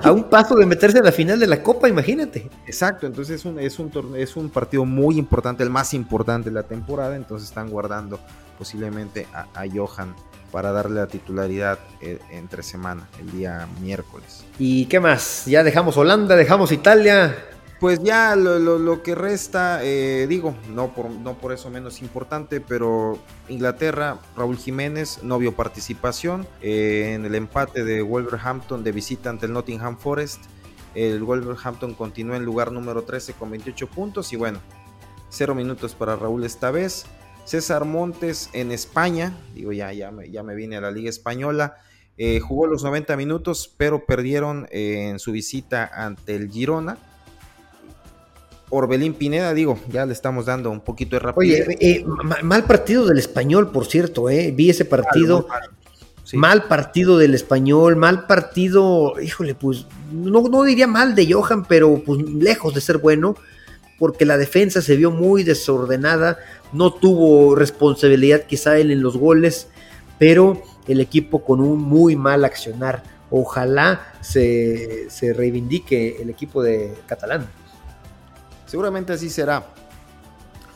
[0.01, 2.49] a un paso de meterse en la final de la Copa, imagínate.
[2.65, 6.55] Exacto, entonces es un, es un, es un partido muy importante, el más importante de
[6.55, 8.17] la temporada, entonces están guardando
[8.57, 10.15] posiblemente a, Johan
[10.53, 14.45] para darle la titularidad eh, entre semana, el día miércoles.
[14.57, 15.45] ¿Y qué más?
[15.47, 17.35] Ya dejamos Holanda, dejamos Italia,
[17.79, 23.19] pues ya lo, que resta, eh, digo, no por, no por eso menos importante, pero
[23.49, 29.45] Inglaterra, Raúl Jiménez no vio participación eh, en el empate de Wolverhampton de visita ante
[29.45, 30.45] el Nottingham Forest.
[30.95, 34.59] El Wolverhampton continúa en lugar número 13 con 28 puntos y bueno,
[35.29, 37.05] cero minutos para Raúl esta vez.
[37.45, 41.75] César Montes en España, digo ya, ya, me, ya me vine a la Liga Española.
[42.17, 46.97] Eh, jugó los 90 minutos, pero perdieron en su visita ante el Girona
[48.69, 51.67] Orbelín Pineda, digo, ya le estamos dando un poquito de rapidez.
[51.67, 52.05] Oye, eh,
[52.43, 54.51] mal partido del español, por cierto, eh.
[54.55, 55.47] vi ese partido.
[56.33, 62.03] Mal partido del español, mal partido, híjole, pues no, no diría mal de Johan, pero
[62.05, 63.37] pues lejos de ser bueno,
[63.97, 66.37] porque la defensa se vio muy desordenada,
[66.73, 69.69] no tuvo responsabilidad quizá él en los goles,
[70.19, 73.03] pero el equipo con un muy mal accionar.
[73.29, 77.47] Ojalá se, se reivindique el equipo de Catalán.
[78.67, 79.65] Seguramente así será.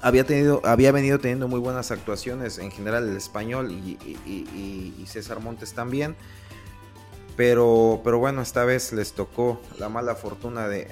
[0.01, 5.73] Había, tenido, había venido teniendo muy buenas actuaciones en general el español y, César Montes
[5.73, 6.15] también.
[7.37, 10.87] Pero, pero bueno, esta vez les tocó la mala fortuna de,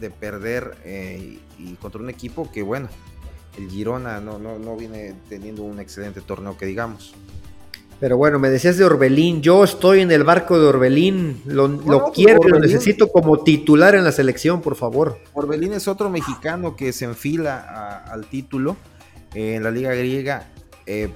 [0.00, 2.88] de, perder eh, y, contra un equipo que, bueno,
[3.58, 7.14] el Girona no, no, no viene teniendo un excelente torneo que digamos.
[8.00, 9.40] Pero bueno, me decías de Orbelín.
[9.40, 11.40] Yo estoy en el barco de Orbelín.
[11.46, 15.18] Lo, quiero lo necesito como titular en la selección, por favor.
[15.32, 18.76] Orbelín es otro mexicano que se enfila al título
[19.34, 20.50] en la Liga Griega.
[20.86, 21.10] Eh,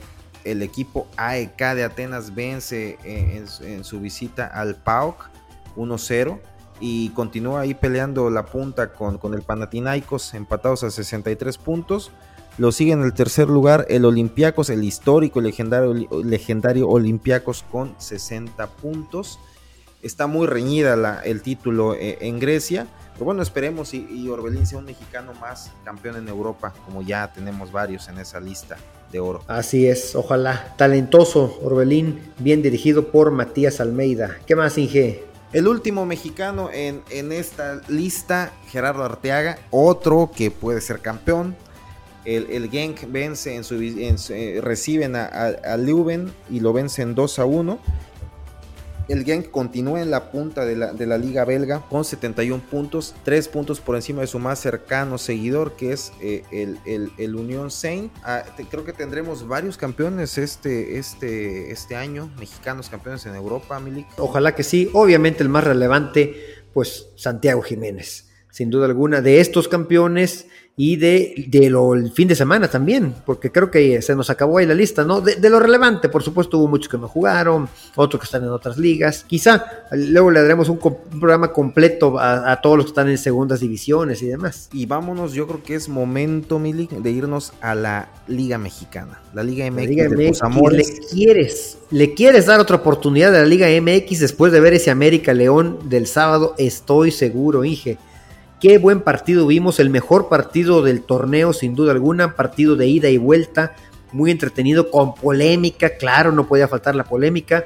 [0.44, 5.28] el equipo AEK de Atenas vence en, su visita al PAOK
[5.76, 6.38] 1-0
[6.80, 12.12] y continúa ahí peleando la punta con, con el Panathinaikos empatados a 63 puntos.
[12.58, 15.94] Lo sigue en el tercer lugar el Olympiacos, el histórico legendario,
[16.24, 19.38] legendario Olympiacos con 60 puntos.
[20.02, 22.88] Está muy reñida la, el título eh, en Grecia.
[23.12, 27.70] Pero bueno, esperemos y, Orbelín sea un mexicano más campeón en Europa, como ya tenemos
[27.70, 28.76] varios en esa lista
[29.12, 29.42] de oro.
[29.46, 30.74] Así es, ojalá.
[30.76, 34.36] Talentoso Orbelín, bien dirigido por Matías Almeida.
[34.46, 35.24] ¿Qué más, Inge?
[35.52, 41.56] El último mexicano en, en esta lista, Gerardo Arteaga, otro que puede ser campeón,
[42.28, 47.38] el, el Genk vence en su, eh, reciben a, a, Leuven y lo vencen 2
[47.38, 47.78] a 1.
[49.08, 53.80] El Genk continúa en la punta de la, liga belga con 71 puntos, 3 puntos
[53.80, 56.78] por encima de su más cercano seguidor que es eh, el,
[57.16, 58.12] el, Unión Saint.
[58.22, 64.06] Ah, creo que tendremos varios campeones este, este, este año, mexicanos campeones en Europa, Milik.
[64.18, 66.34] Ojalá que sí, obviamente el más relevante,
[66.74, 70.48] pues Santiago Jiménez sin duda alguna, de estos campeones
[70.80, 74.58] y de, de lo el fin de semana también, porque creo que se nos acabó
[74.58, 75.20] ahí la lista, ¿no?
[75.20, 78.78] De, lo relevante, por supuesto, hubo muchos que no jugaron, otros que están en otras
[78.78, 79.24] ligas.
[79.26, 84.22] Quizá luego le daremos un, programa completo a, todos los que están en segundas divisiones
[84.22, 84.68] y demás.
[84.72, 89.42] Y vámonos, yo creo que es momento, Mili, de irnos a la Liga Mexicana, la
[89.42, 89.88] Liga MX.
[89.88, 94.60] Liga MX le quieres, le quieres dar otra oportunidad a la Liga MX después de
[94.60, 97.98] ver ese América León del sábado, estoy seguro, Inge
[98.60, 103.08] Qué buen partido vimos, el mejor partido del torneo sin duda alguna, partido de ida
[103.08, 103.76] y vuelta,
[104.10, 107.64] muy entretenido, con polémica, claro, no podía faltar la polémica.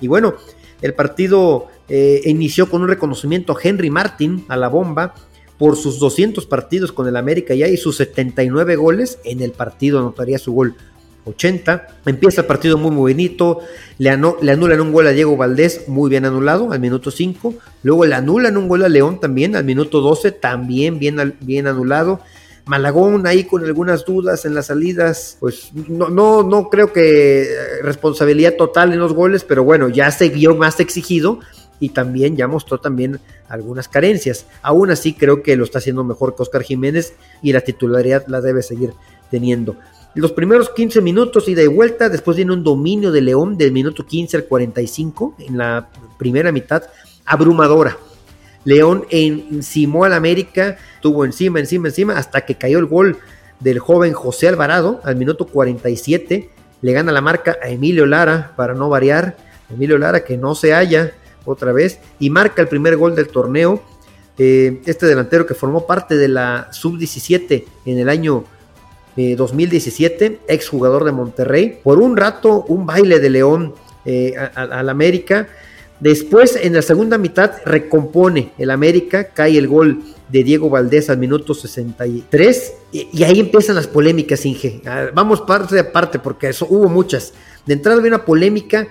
[0.00, 0.34] Y bueno,
[0.82, 5.14] el partido eh, inició con un reconocimiento a Henry Martin, a la bomba,
[5.56, 10.38] por sus 200 partidos con el América y sus 79 goles en el partido anotaría
[10.38, 10.74] su gol
[11.24, 11.88] 80.
[12.06, 13.60] Empieza el partido muy, muy bonito.
[13.98, 17.54] Le, anulan un gol a Diego Valdés, muy bien anulado, al minuto 5.
[17.82, 22.20] Luego le anulan un gol a León también, al minuto 12, también bien, bien anulado.
[22.66, 27.46] Malagón ahí con algunas dudas en las salidas, pues no, no, no creo que eh,
[27.82, 31.40] responsabilidad total en los goles, pero bueno, ya se vio más exigido
[31.78, 34.46] y también ya mostró también algunas carencias.
[34.62, 38.40] Aún así creo que lo está haciendo mejor que Oscar Jiménez y la titularidad la
[38.40, 38.94] debe seguir
[39.30, 39.76] teniendo.
[40.14, 44.06] Los primeros 15 minutos ida y vuelta, después viene un dominio de León del minuto
[44.06, 46.84] 15 al 45 en la primera mitad,
[47.24, 47.96] abrumadora.
[48.64, 53.18] León encimó al América, tuvo encima, encima, encima, hasta que cayó el gol
[53.58, 56.48] del joven José Alvarado al minuto 47.
[56.80, 59.36] Le gana la marca a Emilio Lara, para no variar.
[59.68, 61.12] Emilio Lara que no se halla
[61.44, 63.82] otra vez y marca el primer gol del torneo.
[64.38, 68.44] Eh, este delantero que formó parte de la sub-17 en el año
[69.16, 71.78] 2017, ex jugador de Monterrey.
[71.82, 73.74] Por un rato, un baile de León
[74.04, 75.48] eh, al América.
[76.00, 81.18] Después, en la segunda mitad, recompone el América, cae el gol de Diego Valdés al
[81.18, 84.82] minuto 63 y, ahí empiezan las polémicas, Inge.
[84.84, 87.32] Ah, vamos parte a parte porque eso, hubo muchas.
[87.66, 88.88] De entrada había una polémica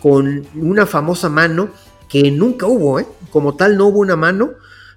[0.00, 1.70] con una famosa mano
[2.08, 3.06] que nunca hubo, ¿eh?
[3.30, 4.52] como tal no hubo una mano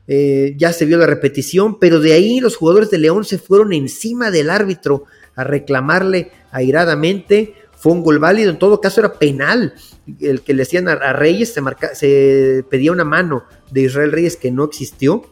[0.08, 3.74] eh, ya se vio la repetición, pero de ahí los jugadores de León se fueron
[3.74, 5.04] encima del árbitro
[5.36, 7.54] a reclamarle airadamente.
[7.76, 9.74] Fue un gol válido, en todo caso era penal.
[10.20, 11.62] El que le hacían a, Reyes se,
[11.94, 15.24] se pedía una mano de Israel Reyes que no existió.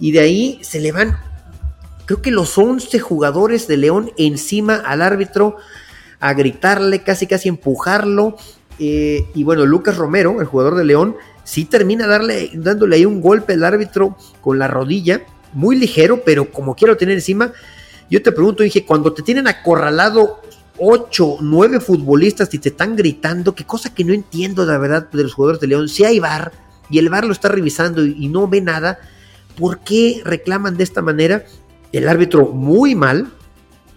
[0.00, 1.18] Y de ahí se le van,
[2.04, 5.56] creo que los 11 jugadores de León encima al árbitro
[6.20, 8.36] a gritarle, casi casi empujarlo.
[8.78, 13.20] Eh, y bueno, Lucas Romero, el jugador de León, sí termina darle, dándole ahí un
[13.20, 17.52] golpe al árbitro con la rodilla, muy ligero, pero como quiero tener encima,
[18.10, 20.40] yo te pregunto, dije, cuando te tienen acorralado
[20.78, 25.22] ocho, nueve futbolistas y te están gritando, qué cosa que no entiendo la verdad de
[25.24, 26.52] los jugadores de León, si hay VAR
[26.88, 29.00] y el VAR lo está revisando y, y no ve nada,
[29.58, 31.44] ¿por qué reclaman de esta manera?
[31.92, 33.28] El árbitro muy mal,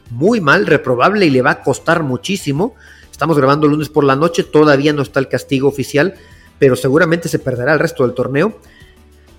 [0.09, 2.75] muy mal, reprobable y le va a costar muchísimo.
[3.11, 6.15] Estamos grabando lunes por la noche, todavía no está el castigo oficial,
[6.57, 8.59] pero seguramente se perderá el resto del torneo.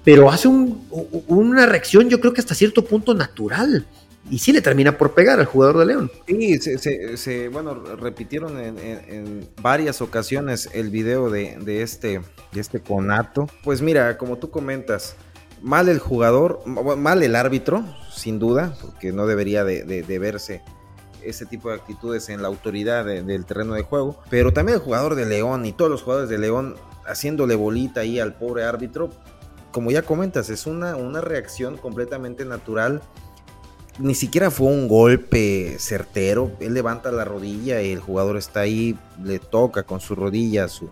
[0.05, 3.87] Pero hace una reacción, yo creo que hasta cierto punto natural.
[4.31, 6.11] Y sí le termina por pegar al jugador de León.
[6.27, 12.21] Sí, se, bueno, repitieron en, varias ocasiones el video de, este,
[12.53, 13.49] de este conato.
[13.65, 15.17] Pues mira, como tú comentas,
[15.61, 20.63] mal el jugador, mal el árbitro, sin duda, porque no debería de, verse
[21.25, 24.19] ese tipo de actitudes en la autoridad del terreno de juego.
[24.31, 28.21] Pero también el jugador de León y todos los jugadores de León haciéndole bolita ahí
[28.21, 29.11] al pobre árbitro.
[29.71, 33.01] Como ya comentas, es una, una reacción completamente natural.
[33.99, 36.53] Ni siquiera fue un golpe certero.
[36.61, 40.91] Él levanta la rodilla y el jugador está ahí, le toca con su rodilla su,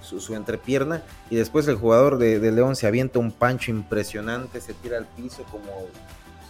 [0.00, 1.02] su, entrepierna.
[1.30, 5.44] Y después el jugador de, León se avienta un pancho impresionante, se tira al piso
[5.50, 5.86] como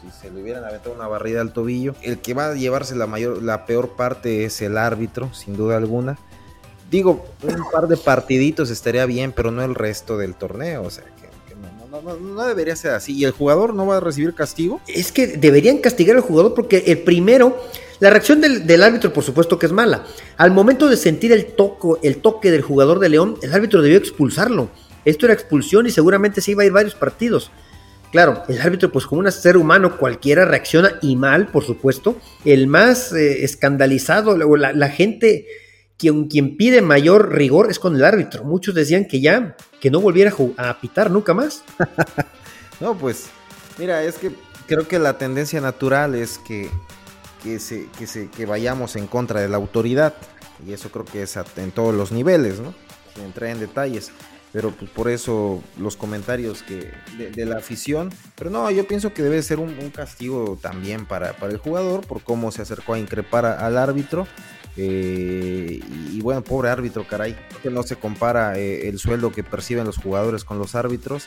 [0.01, 1.95] si se le hubieran aventado una barrida al tobillo.
[2.03, 5.77] El que va a llevarse la mayor, la peor parte es el árbitro, sin duda
[5.77, 6.19] alguna
[6.91, 10.83] digo, un par de partiditos estaría bien, pero no el resto del torneo.
[10.83, 11.29] O sea, que,
[12.21, 13.15] no, debería ser así.
[13.17, 14.81] ¿Y el jugador no va a recibir castigo?
[14.87, 17.57] Es que deberían castigar al jugador porque el primero,
[18.01, 20.05] la reacción del, árbitro, por supuesto que es mala.
[20.37, 23.99] Al momento de sentir el, toco, el toque del jugador de León, el árbitro debió
[23.99, 24.71] expulsarlo.
[25.05, 27.51] Esto era expulsión y seguramente se iba a ir varios partidos.
[28.11, 32.17] Claro, el árbitro, pues como un ser humano cualquiera reacciona y mal, por supuesto.
[32.45, 35.47] El más eh, escandalizado, la, la gente
[35.99, 38.45] quien, quien pide mayor rigor es con el árbitro.
[38.45, 41.65] Muchos decían que ya, que no volviera a pitar nunca más.
[42.81, 43.27] no, pues,
[43.77, 44.33] mira, es que
[44.67, 46.71] creo que la tendencia natural es que,
[47.43, 50.15] que, se, que, se, que vayamos en contra de la autoridad.
[50.67, 52.75] Y eso creo que es en todos los niveles, ¿no?
[53.15, 54.13] Sin entrar en detalles.
[54.53, 58.11] Pero pues por eso los comentarios que de, la afición.
[58.35, 62.23] Pero no, yo pienso que debe ser un, castigo también para, para, el jugador por
[62.23, 64.27] cómo se acercó a increpar al árbitro
[64.81, 65.81] eh,
[66.13, 67.37] y, bueno, pobre árbitro, caray.
[67.63, 71.27] Que no se compara eh, el sueldo que perciben los jugadores con los árbitros.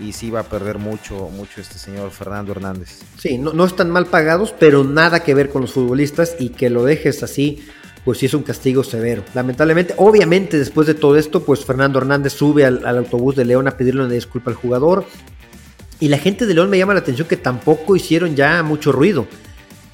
[0.00, 3.00] Y sí va a perder mucho, mucho este señor Fernando Hernández.
[3.16, 6.36] Sí, no, no están mal pagados, pero nada que ver con los futbolistas.
[6.40, 7.64] Y que lo dejes así,
[8.08, 9.22] pues sí es un castigo severo.
[9.34, 13.76] Lamentablemente, obviamente, después de todo esto, pues Fernando Hernández sube al, autobús de León a
[13.76, 15.04] pedirle una disculpa al jugador.
[16.00, 19.26] Y la gente de León me llama la atención que tampoco hicieron ya mucho ruido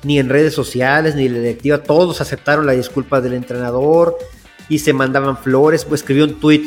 [0.05, 4.17] ni en redes sociales, ni la directiva, todos aceptaron la disculpa del entrenador
[4.69, 6.63] y se mandaban flores, pues escribió un tuit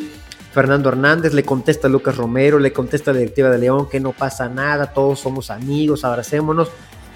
[0.51, 4.01] Fernando Hernández, le contesta a Lucas Romero, le contesta a la directiva de León que
[4.01, 6.67] no pasa nada, todos somos amigos, abracémonos.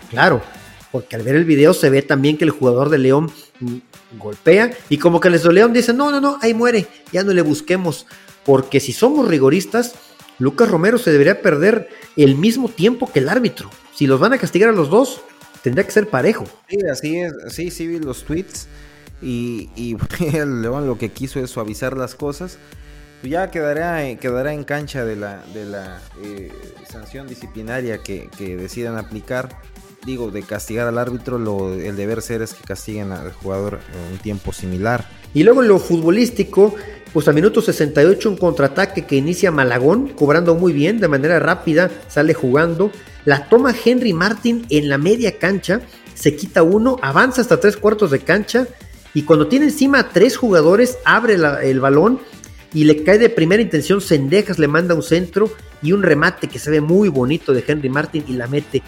[0.10, 0.42] Claro,
[0.90, 3.30] porque al ver el video se ve también que el jugador de León
[4.18, 7.34] golpea y como que les de León dice, no, no, no, ahí muere, ya no
[7.34, 8.06] le busquemos,
[8.46, 9.94] porque si somos rigoristas,
[10.40, 13.70] Lucas Romero se debería perder el mismo tiempo que el árbitro.
[13.94, 15.22] Si los van a castigar a los dos,
[15.62, 16.46] tendría que ser parejo.
[16.68, 18.68] Sí, así es, sí, sí vi los tweets
[19.22, 19.96] y, y
[20.32, 22.58] León lo que quiso es suavizar las cosas.
[23.24, 26.52] Ya quedará, quedará en cancha de la, de la eh,
[26.90, 29.50] sanción disciplinaria que, que decidan aplicar
[30.06, 33.80] digo, de castigar al árbitro, lo, el deber ser es que castiguen al jugador
[34.12, 35.08] un tiempo similar.
[35.34, 36.76] Y luego en lo futbolístico,
[37.14, 41.92] pues a minuto 68 un contraataque que inicia Malagón, cobrando muy bien, de manera rápida,
[42.08, 42.92] sale jugando.
[43.26, 45.82] La toma Henry Martin en la media cancha,
[46.16, 48.68] se quita uno, avanza hasta tres cuartos de cancha
[49.14, 52.20] y cuando tiene encima a tres jugadores, abre el balón
[52.74, 56.60] y le cae de primera intención Sendejas, le manda un centro y un remate que
[56.60, 58.82] se ve muy bonito de Henry Martin y la mete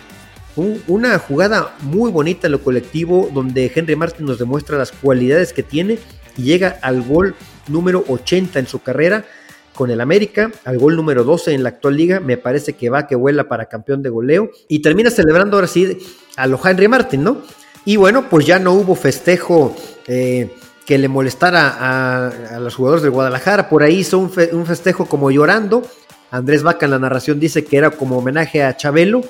[0.55, 5.63] una jugada muy bonita en lo colectivo donde Henry Martin nos demuestra las cualidades que
[5.63, 5.97] tiene
[6.37, 7.35] y llega al gol
[7.67, 9.25] número 80 en su carrera
[9.73, 13.07] con el América, al gol número 12 en la actual liga, me parece que va
[13.07, 15.97] que vuela para campeón de goleo y termina celebrando ahora sí
[16.35, 17.41] a lo Henry Martin, ¿no?
[17.85, 19.75] Y bueno, pues ya no hubo festejo
[20.07, 20.53] eh,
[20.85, 25.31] que le molestara a, los jugadores de Guadalajara, por ahí hizo un, un festejo como
[25.31, 25.81] llorando,
[26.29, 29.23] Andrés Vaca en la narración dice que era como homenaje a Chabelo,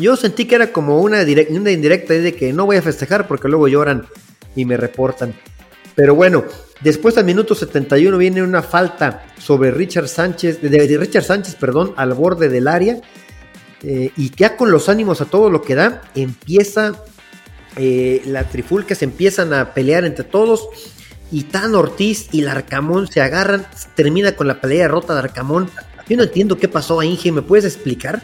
[0.00, 3.68] yo sentí que era como una, indirecta de que no voy a festejar porque luego
[3.68, 4.06] lloran
[4.56, 5.34] y me reportan.
[5.94, 6.44] Pero bueno,
[6.80, 12.14] después al minuto 71 viene una falta sobre Richard Sánchez, de, Richard Sánchez, perdón, al
[12.14, 13.00] borde del área.
[13.82, 17.02] Eh, y ya con los ánimos a todo lo que da, empieza
[17.76, 20.68] eh, la trifulca, se empiezan a pelear entre todos.
[21.32, 25.70] Y Tan Ortiz y Larcamón se agarran, termina con la pelea rota de Arcamón.
[26.08, 28.22] Yo no entiendo qué pasó ahí, Inge, ¿me puedes explicar?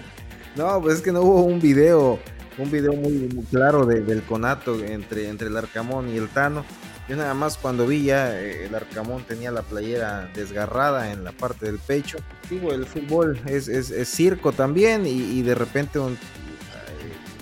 [0.57, 2.19] No, pues es que no hubo un video,
[2.57, 6.65] un video muy, claro del conato entre, entre el Arcamón y el Tano.
[7.09, 11.33] Yo nada más cuando vi ya eh, el Arcamón tenía la playera desgarrada en la
[11.33, 12.17] parte del pecho.
[12.49, 13.69] Digo, el fútbol es,
[14.09, 16.17] circo también y, de repente eh,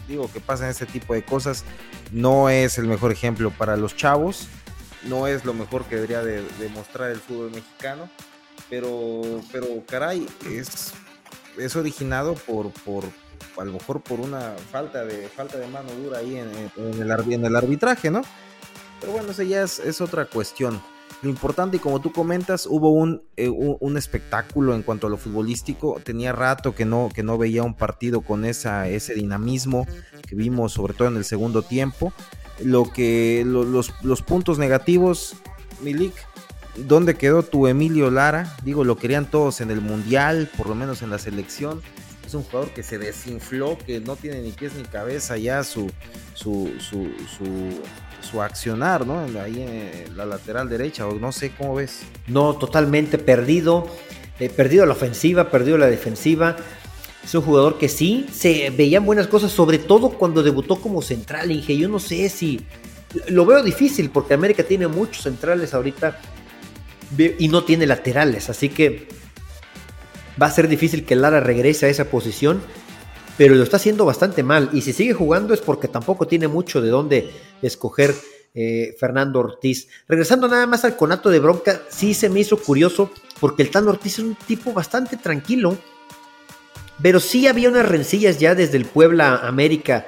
[0.08, 1.64] digo que pasan este tipo de cosas.
[2.10, 4.48] No es el mejor ejemplo para los chavos,
[5.04, 8.10] no es lo mejor que debería de, demostrar el fútbol mexicano,
[8.68, 10.92] pero, pero caray, es
[11.58, 13.04] es originado por, por
[13.56, 17.44] a lo mejor por una falta de falta de mano dura ahí en, el, en
[17.44, 18.22] el arbitraje, ¿no?
[19.00, 20.80] Pero bueno, eso ya es, otra cuestión.
[21.22, 22.88] Lo importante, y como tú comentas, hubo
[23.36, 26.00] eh, un, un, espectáculo en cuanto a lo futbolístico.
[26.02, 29.86] Tenía rato que no, que no veía un partido con esa, ese dinamismo
[30.26, 32.12] que vimos, sobre todo en el segundo tiempo.
[32.62, 35.36] Lo que los, los puntos negativos,
[35.82, 36.14] Milik,
[36.76, 38.56] ¿Dónde quedó tu Emilio Lara?
[38.64, 41.80] Digo, lo querían todos en el Mundial, por lo menos en la selección.
[42.26, 45.90] Es un jugador que se desinfló, que no tiene ni pies ni cabeza ya su,
[46.34, 47.08] su, su,
[48.20, 49.20] su, accionar, ¿no?
[49.40, 52.00] Ahí en la lateral derecha, o no sé cómo ves.
[52.26, 53.86] No, totalmente perdido.
[54.40, 56.56] Eh, perdido la ofensiva, perdido la defensiva.
[57.22, 61.52] Es un jugador que sí, se veían buenas cosas, sobre todo cuando debutó como central.
[61.52, 62.66] Inge, yo no sé si.
[63.28, 66.18] Lo veo difícil porque América tiene muchos centrales ahorita
[67.16, 69.08] y no tiene laterales, así que
[70.40, 72.60] va a ser difícil que Lara regrese a esa posición,
[73.36, 76.80] pero lo está haciendo bastante mal y si sigue jugando es porque tampoco tiene mucho
[76.80, 77.30] de dónde
[77.62, 78.14] escoger
[78.54, 79.88] eh, Fernando Ortiz.
[80.06, 83.10] Regresando nada más al conato de bronca, sí se me hizo curioso
[83.40, 85.76] porque el Tano Ortiz es un tipo bastante tranquilo,
[87.02, 90.06] pero sí había unas rencillas ya desde el Puebla América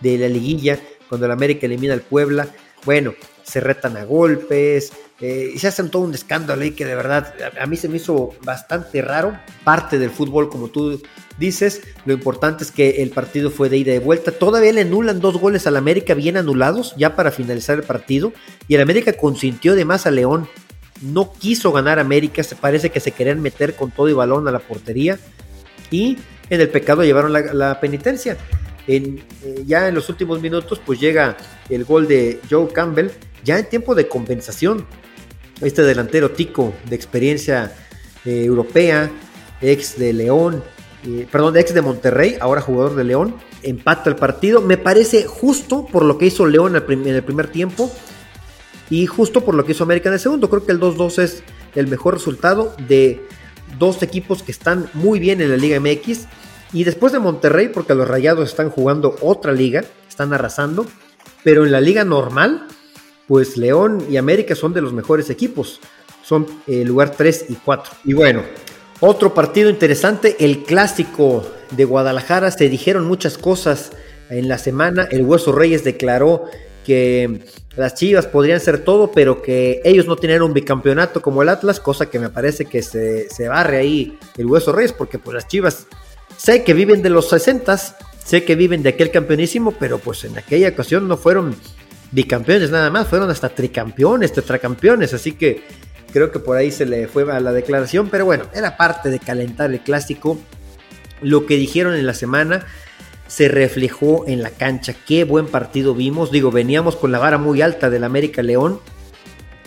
[0.00, 0.78] de la liguilla,
[1.08, 2.48] cuando el América elimina al Puebla.
[2.84, 6.94] Bueno, se retan a golpes, eh, y se hacen todo un escándalo ahí que de
[6.94, 9.38] verdad a, mí se me hizo bastante raro.
[9.64, 11.00] Parte del fútbol, como tú
[11.38, 14.32] dices, lo importante es que el partido fue de ida y vuelta.
[14.32, 18.32] Todavía le anulan dos goles al América bien anulados ya para finalizar el partido.
[18.68, 20.48] Y el América consintió de más a León.
[21.00, 24.50] No quiso ganar América, se parece que se querían meter con todo y balón a
[24.50, 25.18] la portería.
[25.90, 26.18] Y
[26.50, 28.36] en el pecado llevaron la, penitencia.
[28.86, 31.36] En, eh, ya en los últimos minutos, pues llega
[31.70, 33.08] el gol de Joe Campbell,
[33.44, 34.86] ya en tiempo de compensación
[35.60, 37.72] este delantero tico de experiencia
[38.24, 39.10] eh, europea,
[39.60, 40.62] ex de León,
[41.06, 44.60] eh, perdón, ex de Monterrey, ahora jugador de León, empata el partido.
[44.60, 47.90] Me parece justo por lo que hizo León en el primer tiempo
[48.90, 50.50] y justo por lo que hizo América en el segundo.
[50.50, 51.42] Creo que el 2-2 es
[51.74, 53.24] el mejor resultado de
[53.78, 56.26] dos equipos que están muy bien en la Liga MX.
[56.72, 60.86] Y después de Monterrey, porque los Rayados están jugando otra liga, están arrasando,
[61.44, 62.66] pero en la liga normal
[63.28, 65.80] pues León y América son de los mejores equipos.
[66.22, 67.92] Son el eh, lugar 3 y 4.
[68.04, 68.42] Y bueno,
[69.00, 72.50] otro partido interesante, el clásico de Guadalajara.
[72.50, 73.92] Se dijeron muchas cosas
[74.30, 76.44] en la semana el Hueso Reyes declaró
[76.84, 77.42] que
[77.76, 81.80] las Chivas podrían ser todo, pero que ellos no tenían un bicampeonato como el Atlas,
[81.80, 85.48] cosa que me parece que se, se barre ahí el Hueso Reyes, porque pues las
[85.48, 85.86] Chivas
[86.36, 90.38] sé que viven de los 60, sé que viven de aquel campeonísimo, pero pues en
[90.38, 91.56] aquella ocasión no fueron
[92.12, 95.62] bicampeones nada más, fueron hasta tricampeones, tetracampeones, así que
[96.12, 99.18] creo que por ahí se le fue a la declaración, pero bueno, era parte de
[99.18, 100.38] calentar el clásico.
[101.20, 102.66] Lo que dijeron en la semana
[103.26, 104.94] se reflejó en la cancha.
[105.06, 106.30] Qué buen partido vimos.
[106.30, 108.80] Digo, veníamos con la vara muy alta del América León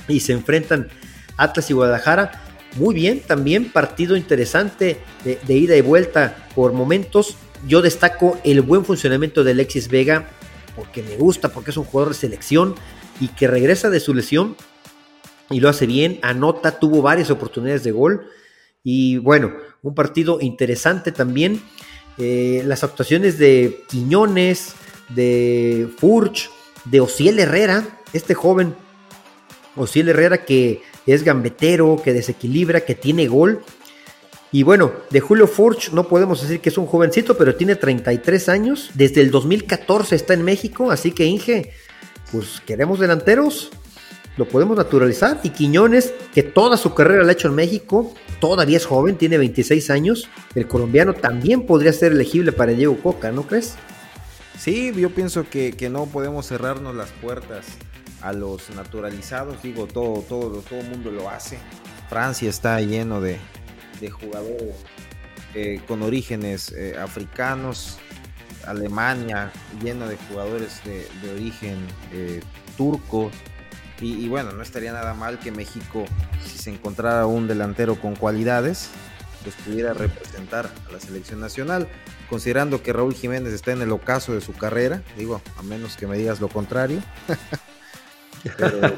[0.07, 0.89] y se enfrentan
[1.37, 2.43] Atlas y Guadalajara.
[2.77, 7.35] Muy bien, también partido interesante de, de ida y vuelta por momentos.
[7.67, 10.29] Yo destaco el buen funcionamiento de Alexis Vega
[10.79, 12.73] porque me gusta, porque es un jugador de selección
[13.19, 14.55] y que regresa de su lesión
[15.49, 18.27] y lo hace bien, anota, tuvo varias oportunidades de gol
[18.81, 19.51] y bueno,
[19.83, 21.61] un partido interesante también.
[22.17, 24.73] Eh, las actuaciones de Quiñones,
[25.09, 26.49] de Furch,
[26.85, 28.73] de Ociel Herrera, este joven
[29.75, 33.63] Ociel Herrera que es gambetero, que desequilibra, que tiene gol.
[34.51, 38.49] Y bueno, de Julio Furch no podemos decir que es un jovencito, pero tiene 33
[38.49, 38.89] años.
[38.95, 41.71] Desde el 2014 está en México, así que Inge,
[42.31, 43.69] pues queremos delanteros,
[44.37, 45.39] lo podemos naturalizar.
[45.43, 49.37] Y Quiñones, que toda su carrera la ha hecho en México, todavía es joven, tiene
[49.37, 50.29] 26 años.
[50.55, 53.75] El colombiano también podría ser elegible para Diego Coca, ¿no crees?
[54.57, 57.65] Sí, yo pienso que, que no podemos cerrarnos las puertas
[58.21, 59.61] a los naturalizados.
[59.61, 61.59] Digo, todo, todo, todo mundo lo hace.
[62.09, 63.37] Francia está lleno de,
[63.99, 64.75] de jugadores
[65.55, 67.97] eh, con orígenes eh, africanos,
[68.67, 71.77] Alemania lleno de jugadores de, de origen
[72.13, 72.41] eh,
[72.77, 73.31] turco.
[73.99, 76.05] Y, y, bueno, no estaría nada mal que México,
[76.45, 78.89] si se encontrara un delantero con cualidades,
[79.43, 81.87] pues pudiera representar a la selección nacional.
[82.29, 86.07] Considerando que Raúl Jiménez está en el ocaso de su carrera, digo, a menos que
[86.07, 87.01] me digas lo contrario.
[88.57, 88.95] Pero,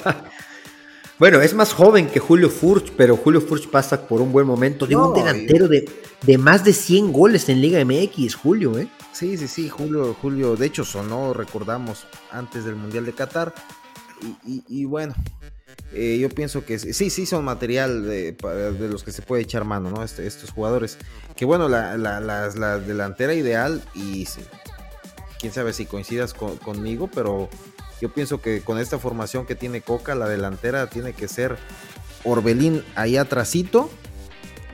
[1.21, 4.87] Bueno, es más joven que Julio Furch, pero Julio Furch pasa por un buen momento.
[4.87, 5.87] Digo, no, un delantero de,
[6.23, 8.87] de, más de 100 goles en Liga MX, Julio, ¿eh?
[9.13, 13.53] Sí, sí, sí, Julio, Julio, de hecho sonó, recordamos, antes del Mundial de Qatar.
[14.47, 15.13] Y, y, y bueno,
[15.93, 19.63] eh, yo pienso que sí, sí son material de, de, los que se puede echar
[19.63, 20.03] mano, ¿no?
[20.03, 20.97] Este, estos jugadores.
[21.35, 24.41] Que bueno, la, la, la, la delantera ideal, y sí,
[25.39, 27.47] quién sabe si coincidas con, conmigo, pero
[28.01, 31.57] yo pienso que con esta formación que tiene Coca, la delantera tiene que ser
[32.23, 33.91] Orbelín ahí atrasito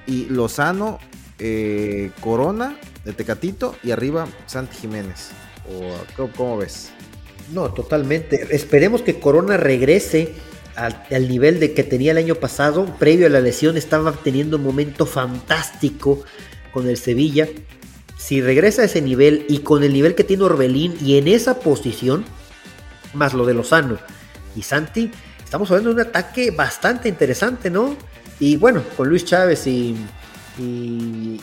[0.05, 0.97] y Lozano,
[1.37, 5.31] eh, Corona, de Tecatito y arriba Santi Jiménez.
[6.17, 6.91] ¿O, ¿Cómo ves?
[7.53, 8.47] No, totalmente.
[8.55, 10.33] Esperemos que Corona regrese
[10.75, 12.85] al, al, nivel de que tenía el año pasado.
[12.97, 16.23] Previo a la lesión estaba teniendo un momento fantástico
[16.71, 17.49] con el Sevilla.
[18.17, 21.59] Si regresa a ese nivel y con el nivel que tiene Orbelín y en esa
[21.59, 22.25] posición,
[23.17, 23.97] más lo de Lozano
[24.55, 25.11] y Santi,
[25.43, 27.95] estamos hablando de un ataque bastante interesante, ¿no?
[28.39, 29.97] Y bueno, con Luis Chávez y,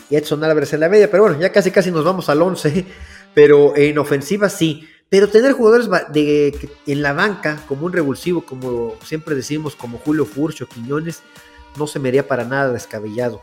[0.09, 2.85] Edson Álvarez en la media, pero bueno, ya casi casi nos vamos al 11,
[3.33, 4.87] pero en ofensiva sí.
[5.07, 10.25] Pero tener jugadores de, en la banca como un revulsivo, como siempre decimos, como Julio
[10.25, 11.21] Furcho, Quiñones,
[11.77, 13.41] no se me haría para nada descabellado.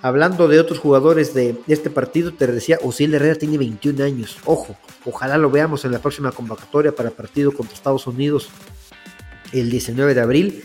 [0.00, 4.38] Hablando de otros jugadores de este partido, te decía, Osiel Herrera tiene 21 años.
[4.44, 8.48] Ojo, ojalá lo veamos en la próxima convocatoria para partido contra Estados Unidos
[9.52, 10.64] el 19 de abril.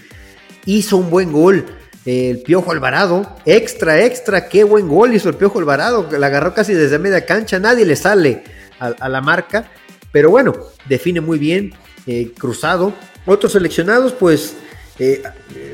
[0.66, 1.66] Hizo un buen gol
[2.06, 3.36] el Piojo Alvarado.
[3.46, 6.08] Extra, extra, qué buen gol hizo el Piojo Alvarado.
[6.18, 8.44] La agarró casi desde media cancha, nadie le sale
[8.80, 9.72] a, a la marca.
[10.12, 10.54] Pero bueno,
[10.88, 11.74] define muy bien,
[12.06, 12.94] eh, cruzado.
[13.26, 14.56] Otros seleccionados, pues
[15.00, 15.24] eh,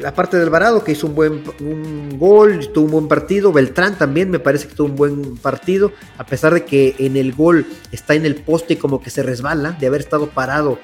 [0.01, 3.51] la parte de Alvarado que hizo un buen un gol, tuvo un buen partido.
[3.51, 7.33] Beltrán también me parece que tuvo un buen partido, a pesar de que en el
[7.33, 10.79] gol está en el poste y como que se resbala, de haber estado parado,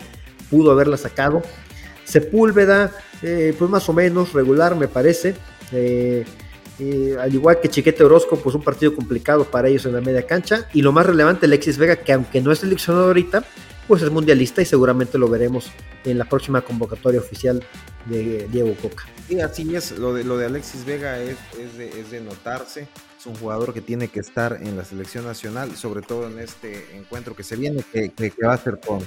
[0.49, 1.41] pudo haberla sacado.
[2.03, 2.91] Sepúlveda,
[3.23, 5.35] eh, pues más o menos regular me parece.
[5.71, 6.25] Eh,
[6.77, 10.25] eh, al igual que Chiquete Orozco, pues un partido complicado para ellos en la media
[10.25, 10.67] cancha.
[10.73, 13.43] Y lo más relevante, Alexis Vega, que aunque no es seleccionado ahorita,
[13.87, 15.71] pues es mundialista y seguramente lo veremos
[16.03, 17.63] en la próxima convocatoria oficial
[18.05, 19.05] de Diego Coca.
[19.27, 22.87] Sí, así es, lo de, lo de Alexis Vega es, es, de, es, de, notarse,
[23.19, 26.95] es un jugador que tiene que estar en la selección nacional, sobre todo en este
[26.95, 28.99] encuentro que se viene, que, que, que va a ser con,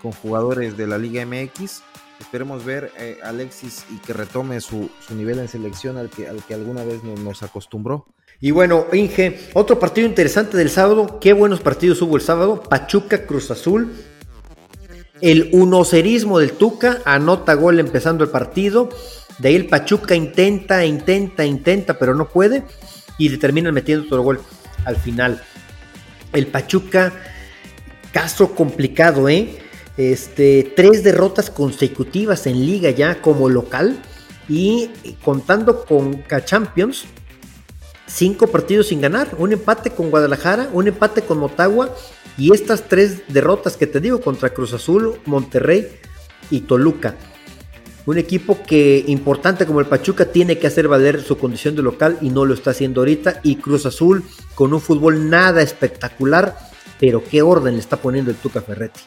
[0.00, 1.82] con jugadores de la Liga MX.
[2.20, 6.44] Esperemos ver eh, Alexis y que retome su, su, nivel en selección al que, al
[6.44, 8.06] que alguna vez nos, nos acostumbró.
[8.42, 11.18] Y bueno, Inge, otro partido interesante del sábado.
[11.20, 12.62] Qué buenos partidos hubo el sábado.
[12.62, 13.92] Pachuca Cruz Azul.
[15.20, 18.88] El unocerismo del Tuca anota gol empezando el partido.
[19.38, 22.64] De ahí el Pachuca intenta, intenta, intenta, pero no puede.
[23.18, 24.40] Y le terminan metiendo otro gol
[24.86, 25.42] al final.
[26.32, 27.12] El Pachuca
[28.12, 29.58] caso complicado, ¿eh?
[29.98, 34.00] Este, tres derrotas consecutivas en liga ya como local
[34.48, 34.88] y
[35.22, 37.04] contando con K-Champions,
[38.10, 41.94] cinco partidos sin ganar, un empate con Guadalajara, un empate con Motagua
[42.36, 45.88] y estas tres derrotas que te digo contra Cruz Azul, Monterrey
[46.50, 47.16] y Toluca.
[48.06, 52.18] Un equipo que importante como el Pachuca tiene que hacer valer su condición de local
[52.20, 53.40] y no lo está haciendo ahorita.
[53.42, 56.56] Y Cruz Azul con un fútbol nada espectacular,
[56.98, 59.00] pero qué orden le está poniendo el Tuca Ferretti.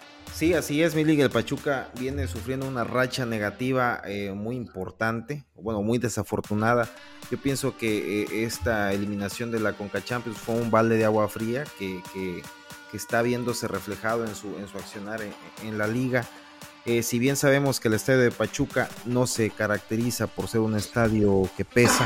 [0.43, 1.23] Sí, así es, mi liga.
[1.23, 6.89] El Pachuca viene sufriendo una racha negativa eh, muy importante, bueno, muy desafortunada.
[7.31, 11.29] Yo pienso que eh, esta eliminación de la Conca Champions fue un balde de agua
[11.29, 12.01] fría que,
[12.91, 15.21] está viéndose reflejado en su, en su accionar
[15.63, 16.27] en la liga.
[16.85, 20.75] Eh, si bien sabemos que el estadio de Pachuca no se caracteriza por ser un
[20.75, 22.05] estadio que pesa,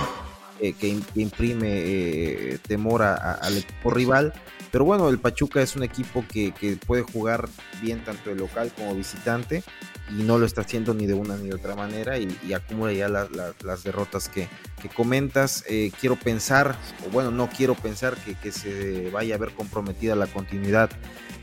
[0.59, 4.33] eh, que, imprime eh, temor al equipo rival,
[4.71, 7.47] pero bueno, el Pachuca es un equipo que, puede jugar
[7.81, 9.63] bien tanto de local como visitante
[10.09, 13.09] y no lo está haciendo ni de una ni de otra manera y, acumula ya
[13.09, 14.47] las derrotas que,
[14.95, 15.63] comentas.
[15.99, 20.27] quiero pensar, o bueno, no quiero pensar que, que se vaya a ver comprometida la
[20.27, 20.89] continuidad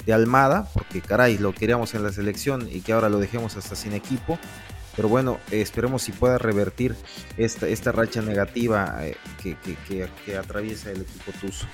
[0.06, 3.74] de Almada, porque caray, lo queríamos en la selección y que ahora lo dejemos hasta
[3.74, 4.38] sin equipo.
[4.96, 6.94] Pero bueno, esperemos si pueda revertir
[7.36, 11.66] esta, esta racha negativa eh, que, atraviesa el equipo Tuzo.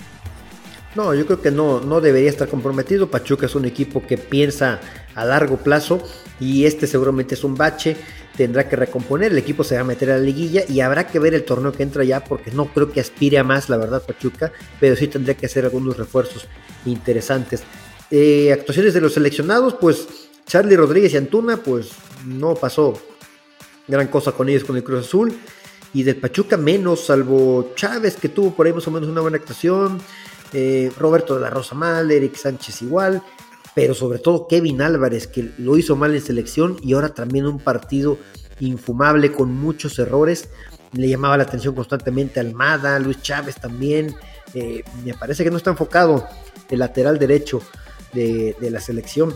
[0.97, 3.11] No, yo creo que no, no debería estar comprometido.
[3.11, 4.81] Pachuca es un equipo que piensa
[5.15, 6.03] a largo plazo
[6.41, 7.97] y este seguramente es un bache.
[8.37, 11.19] Tendrá que recomponer, el equipo se va a meter a la liguilla y habrá que
[11.19, 14.03] ver el torneo que entra ya porque no creo que aspire a más, la verdad,
[14.03, 14.51] Pachuca,
[14.81, 16.49] pero sí tendría que hacer algunos refuerzos
[16.87, 17.63] interesantes.
[18.11, 20.09] Eh, actuaciones de los seleccionados, pues
[20.47, 21.91] Charlie Rodríguez y Antuna, pues
[22.27, 22.95] no pasó
[23.89, 25.39] gran cosa con ellos con el Cruz Azul.
[25.93, 29.39] Y del Pachuca menos, salvo Chávez, que tuvo por ahí más o menos una buena
[29.39, 30.01] actuación.
[30.53, 33.23] Eh, Roberto de la Rosa mal, Eric Sánchez igual.
[33.75, 37.59] Pero sobre todo Kevin Álvarez, que lo hizo mal en selección y ahora también un
[37.59, 38.19] partido
[38.61, 40.49] infumable con muchos errores.
[40.93, 44.15] Le llamaba la atención constantemente Almada, Luis Chávez también.
[44.55, 46.27] Eh, me parece que no está enfocado
[46.69, 47.63] el lateral derecho
[48.13, 49.35] de, la selección.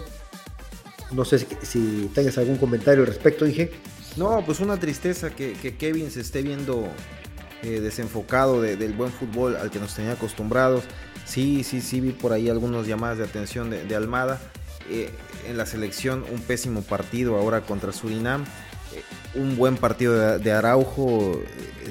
[1.15, 3.71] No sé si, tengas algún comentario al respecto, dije.
[4.17, 6.89] No, pues una tristeza que, Kevin se esté viendo
[7.63, 10.85] eh, desenfocado del buen fútbol al que nos tenía acostumbrados.
[11.25, 14.41] Sí, sí, sí, vi por ahí algunas llamadas de atención de, Almada.
[14.91, 15.11] Eh,
[15.49, 18.43] en la selección, un pésimo partido ahora contra Surinam.
[18.43, 19.03] Eh,
[19.35, 21.41] un buen partido de, Araujo,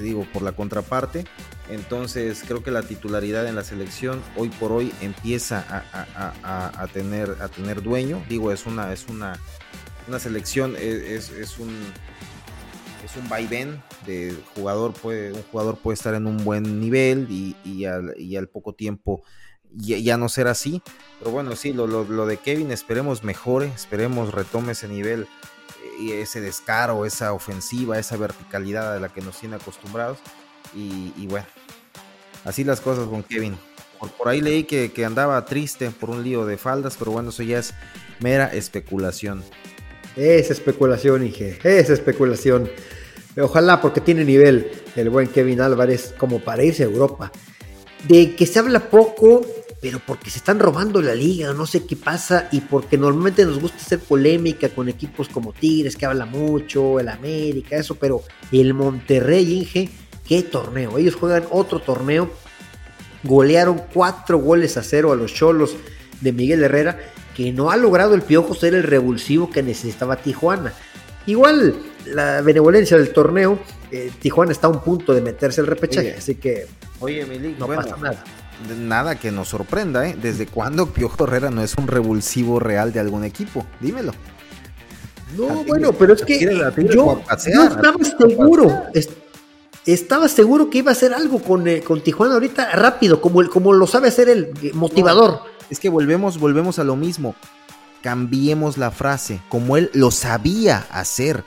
[0.00, 1.24] digo, por la contraparte.
[1.68, 7.48] Entonces creo que la titularidad en la selección hoy por hoy empieza a, tener, a
[7.48, 8.22] tener dueño.
[8.28, 9.38] Digo, es una, es una,
[10.06, 11.74] una selección, es, un
[13.02, 17.84] es un vaivén de jugador puede un jugador puede estar en un buen nivel y,
[17.84, 19.22] al, poco tiempo
[19.74, 20.80] ya, no ser así
[21.18, 26.12] pero bueno sí lo, lo, de Kevin esperemos mejore esperemos retome ese nivel eh, y
[26.12, 30.18] ese descaro esa ofensiva esa verticalidad a la que nos tiene acostumbrados
[30.74, 31.46] y, bueno,
[32.44, 33.56] así las cosas con Kevin.
[34.18, 37.58] Por, ahí leí que, andaba triste por un lío de faldas, pero bueno, eso ya
[37.58, 37.74] es
[38.20, 39.42] mera especulación.
[40.16, 42.70] Es especulación, Ige, es especulación.
[43.36, 47.32] Ojalá porque tiene nivel el buen Kevin Álvarez como para irse a Europa.
[48.06, 49.44] De que se habla poco,
[49.80, 53.60] pero porque se están robando la liga, no sé qué pasa, y porque normalmente nos
[53.60, 58.22] gusta hacer polémica con equipos como Tigres, que habla mucho, el América, eso, pero
[58.52, 59.90] el Monterrey, Inge,
[60.26, 60.98] qué torneo.
[60.98, 62.30] Ellos juegan otro torneo.
[63.22, 65.76] Golearon cuatro goles a cero a los Cholos
[66.20, 66.98] de Miguel Herrera,
[67.34, 70.72] que no ha logrado el piojo ser el revulsivo que necesitaba Tijuana.
[71.26, 71.74] Igual
[72.06, 73.58] la benevolencia del torneo,
[73.90, 76.66] eh, Tijuana está a un punto de meterse el repechaje, así que
[77.00, 77.24] oye,
[77.58, 78.22] no pasa nada.
[78.78, 80.16] Nada que nos sorprenda, ¿eh?
[80.20, 83.66] ¿Desde cuándo Piojo Herrera no es un revulsivo real de algún equipo?
[83.80, 84.12] Dímelo.
[85.36, 86.38] No, bueno, pero es que
[86.94, 88.84] yo, estaba seguro,
[89.86, 93.50] estaba seguro que iba a hacer algo con, eh, con Tijuana ahorita rápido, como, el,
[93.50, 95.40] como lo sabe hacer el eh, motivador.
[95.70, 97.34] es que volvemos, volvemos a lo mismo.
[98.02, 101.44] Cambiemos la frase, como él lo sabía hacer.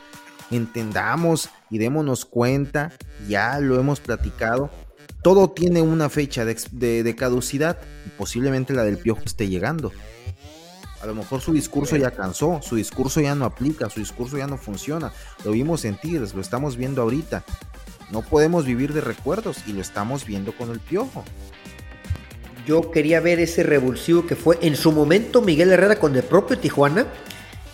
[0.50, 2.92] Entendamos y démonos cuenta,
[3.28, 4.70] ya lo hemos platicado.
[5.22, 9.92] Todo tiene una fecha de, caducidad y posiblemente la del piojo esté llegando.
[11.02, 14.48] A lo mejor su discurso ya cansó, su discurso ya no aplica, su discurso ya
[14.48, 15.12] no funciona.
[15.44, 17.44] Lo vimos en Tigres, lo estamos viendo ahorita.
[18.12, 21.24] No podemos vivir de recuerdos y lo estamos viendo con el piojo.
[22.66, 26.58] Yo quería ver ese revulsivo que fue en su momento Miguel Herrera con el propio
[26.58, 27.08] Tijuana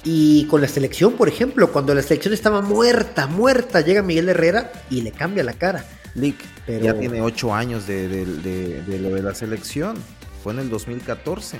[0.03, 4.71] y con la selección, por ejemplo, cuando la selección estaba muerta, muerta, llega Miguel Herrera
[4.89, 5.85] y le cambia la cara.
[6.15, 6.83] Lick, Pero...
[6.85, 8.25] ya tiene ocho años de,
[8.99, 9.95] lo de la selección,
[10.43, 11.59] fue en el 2014.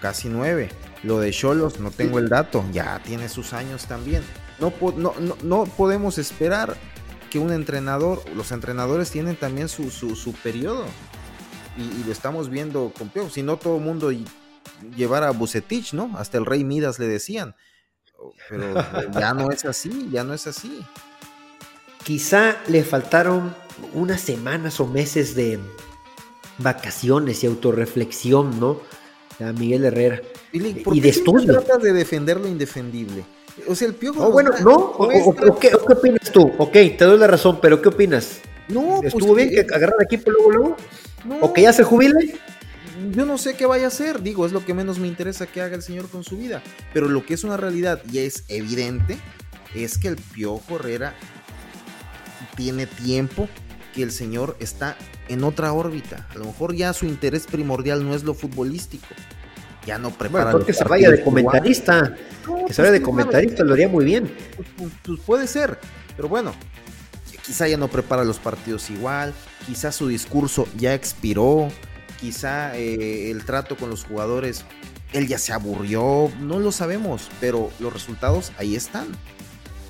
[0.00, 0.68] casi nueve.
[1.04, 4.22] Lo de Cholos, no tengo el dato, ya tiene sus años también.
[4.58, 5.14] No, no,
[5.44, 6.76] no, podemos esperar
[7.28, 10.86] que un entrenador, los entrenadores tienen también su, su, periodo.
[11.76, 14.10] Y, lo estamos viendo con Si no, todo el mundo
[14.96, 16.16] llevara a Bucetich, ¿no?
[16.18, 17.54] Hasta el Rey Midas le decían.
[18.48, 18.74] Pero
[19.12, 20.84] ya no es así, ya no es así.
[22.04, 23.54] Quizá le faltaron
[23.92, 25.60] unas semanas o meses de
[26.58, 28.80] vacaciones y autorreflexión, ¿no?
[29.40, 30.20] A Miguel Herrera.
[30.52, 31.52] y de estudio.
[31.52, 33.24] trata de defender lo indefendible?
[33.66, 34.26] O sea, el piojo.
[34.26, 34.74] Oh, bueno, no.
[34.74, 36.52] O, ¿qué, opinas tú?
[36.58, 38.40] Ok, te doy la razón, pero ¿qué opinas?
[38.68, 40.76] No, pues ¿Estuvo bien que, que agarrar equipo luego, luego?
[41.24, 41.38] No.
[41.40, 42.38] ¿O que ya se jubile?
[43.12, 45.60] Yo no sé qué vaya a hacer, digo, es lo que menos me interesa que
[45.60, 46.62] haga el señor con su vida.
[46.92, 49.18] Pero lo que es una realidad y es evidente
[49.74, 51.14] es que el Piojo Herrera
[52.56, 53.48] tiene tiempo
[53.94, 54.96] que el señor está
[55.28, 56.26] en otra órbita.
[56.30, 59.06] A lo mejor ya su interés primordial no es lo futbolístico.
[59.88, 60.50] Ya no prepara.
[60.50, 62.14] Bueno, que se vaya de comentarista.
[62.66, 64.30] que se vaya de comentarista, lo haría muy bien.
[64.54, 65.78] Pues, pues, pues, puede ser,
[66.14, 66.52] pero bueno,
[67.46, 69.32] quizá ya no prepara los partidos igual,
[69.66, 71.68] quizá su discurso ya expiró,
[72.20, 74.66] quizá eh, el trato con los jugadores,
[75.14, 79.06] él ya se aburrió, no lo sabemos, pero los resultados ahí están.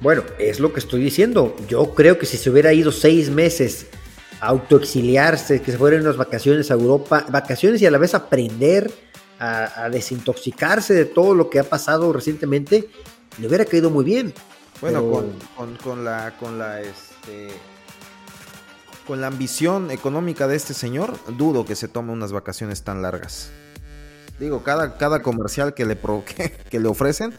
[0.00, 1.56] Bueno, es lo que estoy diciendo.
[1.66, 3.88] Yo creo que si se hubiera ido seis meses
[4.40, 8.92] a autoexiliarse, que se fueran unas vacaciones a Europa, vacaciones y a la vez aprender
[9.38, 12.90] a, desintoxicarse de todo lo que ha pasado recientemente,
[13.38, 14.34] le hubiera caído muy bien.
[14.80, 15.02] Bueno,
[15.82, 17.48] con, la, con la, este,
[19.06, 23.50] con la ambición económica de este señor, dudo que se tome unas vacaciones tan largas.
[24.38, 25.96] Digo, cada, cada comercial que le,
[26.70, 27.34] que, le ofrecen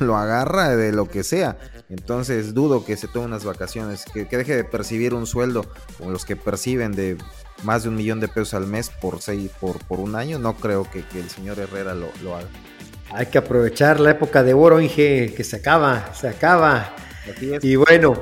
[0.00, 1.56] lo agarra de lo que sea.
[1.88, 5.64] Entonces dudo que se tome unas vacaciones, que, deje de percibir un sueldo
[5.98, 7.16] como los que perciben de
[7.62, 10.38] más de un millón de pesos al mes por, seis, por, por un año.
[10.38, 12.48] No creo que, el señor Herrera lo, haga.
[13.12, 16.94] Hay que aprovechar la época de oro, Inge, que se acaba, se acaba.
[17.62, 18.14] Y bueno,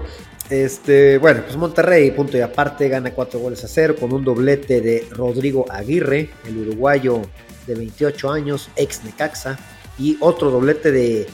[0.51, 4.83] este, bueno, pues Monterrey, punto y aparte, gana cuatro goles a cero con un doblete
[4.83, 7.23] de Rodrigo Aguirre, el uruguayo
[7.67, 9.59] de 28 años, ex Necaxa,
[9.99, 11.27] y otro doblete de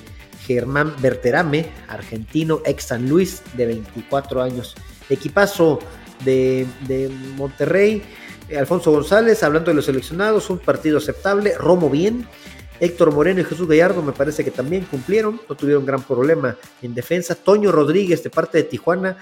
[0.47, 4.74] Germán Berterame, argentino, ex San Luis, de 24 años.
[5.09, 5.79] Equipazo
[6.24, 6.66] de,
[7.37, 8.03] Monterrey,
[8.57, 12.26] Alfonso González, hablando de los seleccionados, un partido aceptable, Romo bien,
[12.81, 16.95] Héctor Moreno y Jesús Gallardo me parece que también cumplieron, no tuvieron gran problema en
[16.95, 17.35] defensa.
[17.35, 19.16] Toño Rodríguez de parte de Tijuana,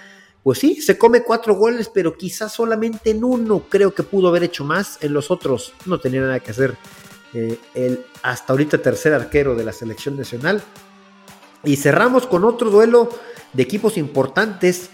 [0.47, 4.45] pues sí, se come cuatro goles, pero quizás solamente en uno creo que pudo haber
[4.45, 6.77] hecho más, en los otros no tenía nada que hacer.
[7.35, 10.63] Eh, el hasta ahorita tercer arquero de la selección nacional.
[11.65, 13.09] Y cerramos con otro duelo
[13.55, 14.89] de equipos importantes,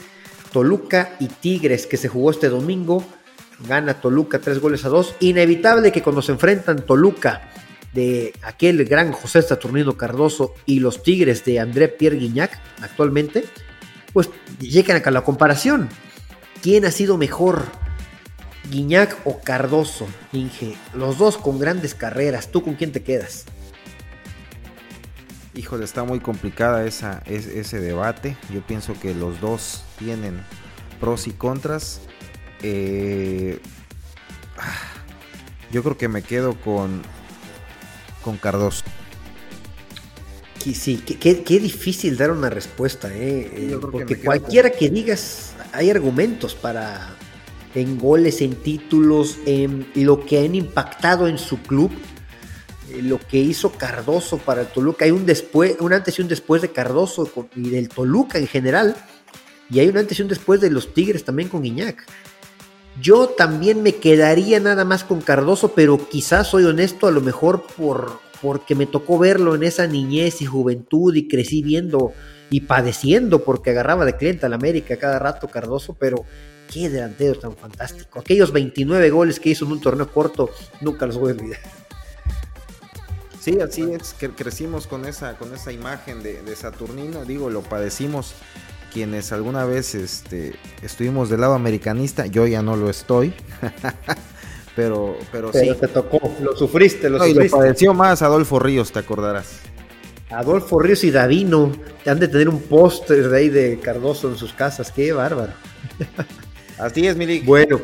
[0.55, 3.05] Toluca y Tigres, que se jugó este domingo.
[3.69, 5.15] Gana Toluca tres goles a dos.
[5.21, 7.53] Inevitable que cuando se enfrentan Toluca
[7.93, 13.45] de aquel gran José Saturnino Cardoso y los Tigres de André Pierre Guignac actualmente,
[14.13, 15.89] pues llegan a la comparación.
[16.63, 17.65] ¿Quién ha sido mejor?
[18.71, 23.45] Guiñac o Cardoso, Inge, los dos con grandes carreras, ¿tú con quién te quedas?
[25.55, 28.37] Híjole, está muy complicada esa, ese debate.
[28.51, 30.43] Yo pienso que los dos tienen
[30.99, 32.01] pros y contras.
[32.63, 33.61] Eh,
[35.71, 37.03] yo creo que me quedo con,
[38.25, 38.85] con Cardoso.
[40.63, 43.51] Sí, qué, difícil dar una respuesta, ¿eh?
[43.53, 47.17] eh porque cualquiera que digas, hay argumentos para
[47.75, 51.91] en goles, en títulos, en lo que han impactado en su club
[52.93, 55.05] eh, lo que hizo Cardoso para el Toluca.
[55.05, 58.97] Hay un después, un antes y un después de Cardoso y del Toluca en general.
[59.71, 62.05] Y hay un antes y un después de los Tigres también con Iñak.
[63.01, 67.67] Yo también me quedaría nada más con Cardoso, pero quizás soy honesto, a lo mejor
[67.77, 72.13] por, porque me tocó verlo en esa niñez y juventud y crecí viendo
[72.51, 76.25] y padeciendo porque agarraba de cliente al América cada rato Cardoso, pero
[76.71, 78.19] qué delantero tan fantástico.
[78.19, 81.61] Aquellos 29 goles que hizo en un torneo corto, nunca los voy a olvidar.
[83.41, 88.35] Sí, así es, que crecimos con esa, con esa imagen de, Saturnino, digo, lo padecimos
[88.93, 93.35] quienes alguna vez este, estuvimos del lado americanista, yo ya no lo estoy,
[94.75, 95.81] pero, pero, pero, sí.
[95.81, 97.47] te tocó, lo sufriste, lo sufriste.
[97.47, 99.61] Y lo padeció más Adolfo Ríos, te acordarás.
[100.31, 101.73] Adolfo Ríos y Davino
[102.07, 105.53] han de tener un póster de ahí de Cardoso en sus casas, qué bárbaro.
[106.79, 107.45] Así es, Milik.
[107.45, 107.81] Bueno,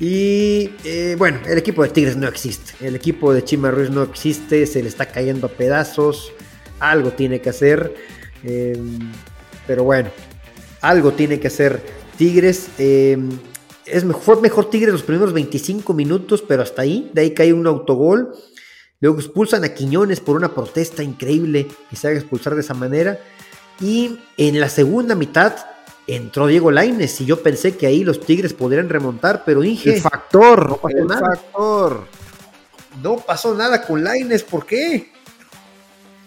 [0.00, 2.86] y eh, bueno, el equipo de Tigres no existe.
[2.86, 6.32] El equipo de Chima Ruiz no existe, se le está cayendo a pedazos.
[6.78, 7.94] Algo tiene que hacer.
[8.44, 8.98] Em,
[9.66, 10.10] pero bueno,
[10.80, 11.82] algo tiene que hacer
[12.16, 12.68] Tigres.
[12.78, 13.28] Em,
[13.90, 17.10] es mejor, fue mejor Tigres los primeros 25 minutos, pero hasta ahí.
[17.12, 18.34] De ahí cae un autogol.
[19.00, 23.20] Luego expulsan a Quiñones por una protesta increíble que se haga expulsar de esa manera.
[23.80, 25.54] Y en la segunda mitad
[26.06, 29.94] entró Diego Laines y yo pensé que ahí los Tigres podrían remontar, pero Inge.
[29.94, 31.26] El factor, no pasó el nada.
[31.36, 32.06] factor.
[33.02, 35.12] No pasó nada con Laines, ¿por qué?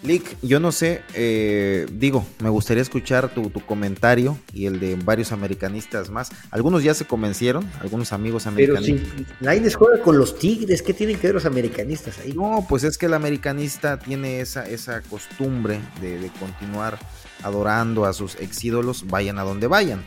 [0.02, 4.96] Lick, yo no sé, eh, digo, me gustaría escuchar tu, tu, comentario y el de
[4.96, 6.32] varios americanistas más.
[6.50, 9.12] Algunos ya se convencieron, algunos amigos americanistas.
[9.16, 12.32] Pero si Laines juega con los Tigres, ¿qué tienen que ver los americanistas ahí?
[12.32, 16.98] No, pues es que el americanista tiene esa, esa costumbre de, de continuar
[17.44, 20.02] adorando a sus ex ídolos, vayan a donde vayan.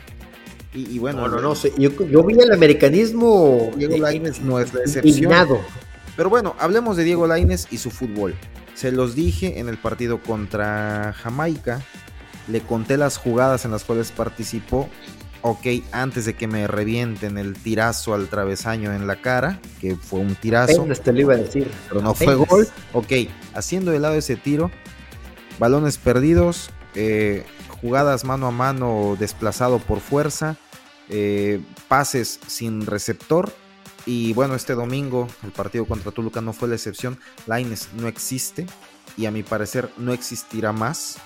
[0.74, 1.72] Y, y bueno, no, no, no sé.
[1.78, 3.70] Yo, yo, vi el americanismo.
[3.76, 5.06] Diego Laines no es la excepción.
[5.06, 5.60] Indignado.
[6.18, 8.34] Pero bueno, hablemos de Diego Laines y su fútbol.
[8.76, 11.80] Se los dije en el partido contra Jamaica.
[12.46, 14.88] Le conté las jugadas en las cuales participó.
[15.40, 20.20] Ok, antes de que me revienten el tirazo al travesaño en la cara, que fue
[20.20, 20.80] un tirazo.
[20.82, 21.70] Apenas te lo iba a decir.
[21.88, 22.36] Pero no Apenas.
[22.36, 22.68] fue gol.
[22.92, 23.12] Ok,
[23.54, 24.70] haciendo de lado ese tiro,
[25.58, 27.46] balones perdidos, eh,
[27.80, 30.56] jugadas mano a mano desplazado por fuerza,
[31.08, 33.52] eh, pases sin receptor.
[34.06, 37.18] Y bueno, este domingo el partido contra Toluca no fue la excepción.
[37.46, 38.66] Laines no existe
[39.16, 41.18] y a mi parecer no existirá más.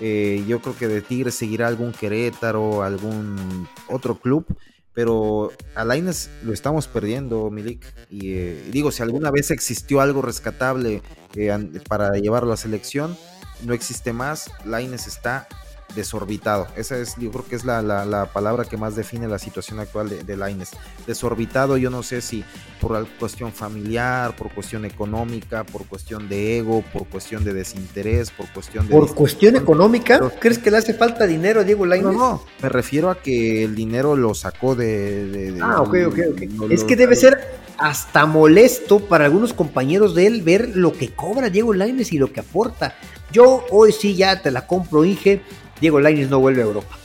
[0.00, 4.44] Eh, yo creo que de Tigres seguirá algún Querétaro, algún otro club.
[4.92, 7.86] Pero a Laines lo estamos perdiendo, Milik.
[8.10, 11.00] Y eh, digo, si alguna vez existió algo rescatable
[11.36, 13.16] eh, para llevarlo a selección,
[13.64, 14.50] no existe más.
[14.64, 15.46] Laines está
[15.94, 16.66] desorbitado.
[16.76, 19.80] Esa es, yo creo que es la, la, la palabra que más define la situación
[19.80, 20.70] actual de, de Laines.
[21.06, 22.44] Desorbitado, yo no sé si
[22.80, 28.48] por cuestión familiar, por cuestión económica, por cuestión de ego, por cuestión de desinterés, por
[28.52, 28.94] cuestión de.
[28.94, 30.20] ¿Por cuestión económica?
[30.40, 32.12] ¿Crees que le hace falta dinero a Diego Laines?
[32.12, 35.26] No, no, me refiero a que el dinero lo sacó de.
[35.26, 36.40] de, de ah, ok, ok, ok.
[36.58, 41.14] Lo, es que debe ser hasta molesto para algunos compañeros de él ver lo que
[41.14, 42.94] cobra Diego Laines y lo que aporta.
[43.32, 45.42] Yo hoy sí ya te la compro, Inge.
[45.80, 46.96] Diego Lainez no vuelve a Europa.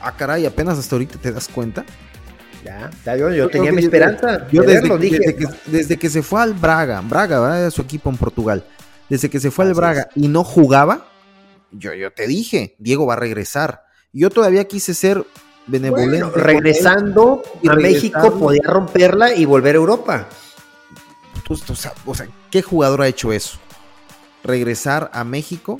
[0.00, 1.84] Ah, caray, apenas hasta ahorita te das cuenta.
[2.64, 4.46] Ya, ya yo, yo, tenía mi esperanza.
[4.50, 7.70] Yo, de desde, verlo, dije, desde, que, desde, que, se fue al Braga, Braga, ¿verdad?
[7.70, 8.64] su equipo en Portugal.
[9.08, 11.08] Desde que se fue al Braga y no jugaba,
[11.70, 13.84] yo, yo te dije, Diego va a regresar.
[14.12, 15.24] Yo todavía quise ser
[15.66, 16.22] benevolente.
[16.22, 17.80] Bueno, regresando a regresando.
[17.80, 20.28] México podía romperla y volver a Europa.
[22.06, 23.58] O sea, ¿qué jugador ha hecho eso?
[24.44, 25.78] Regresar a México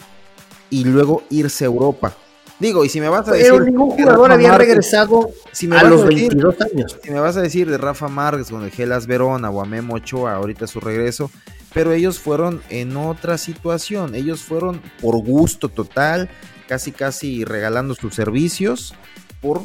[0.70, 2.14] y luego irse a Europa.
[2.58, 3.72] Digo, y si me vas a Pero decir.
[3.72, 6.98] ningún jugador había Márquez, regresado si me a los a decir, 22 años.
[7.02, 9.94] Si me vas a decir de Rafa Márquez con el Gelas Verona o a Memo
[9.94, 11.30] Ochoa, ahorita su regreso.
[11.72, 14.14] Pero ellos fueron en otra situación.
[14.14, 16.28] Ellos fueron por gusto total,
[16.68, 18.94] casi casi regalando sus servicios,
[19.40, 19.62] por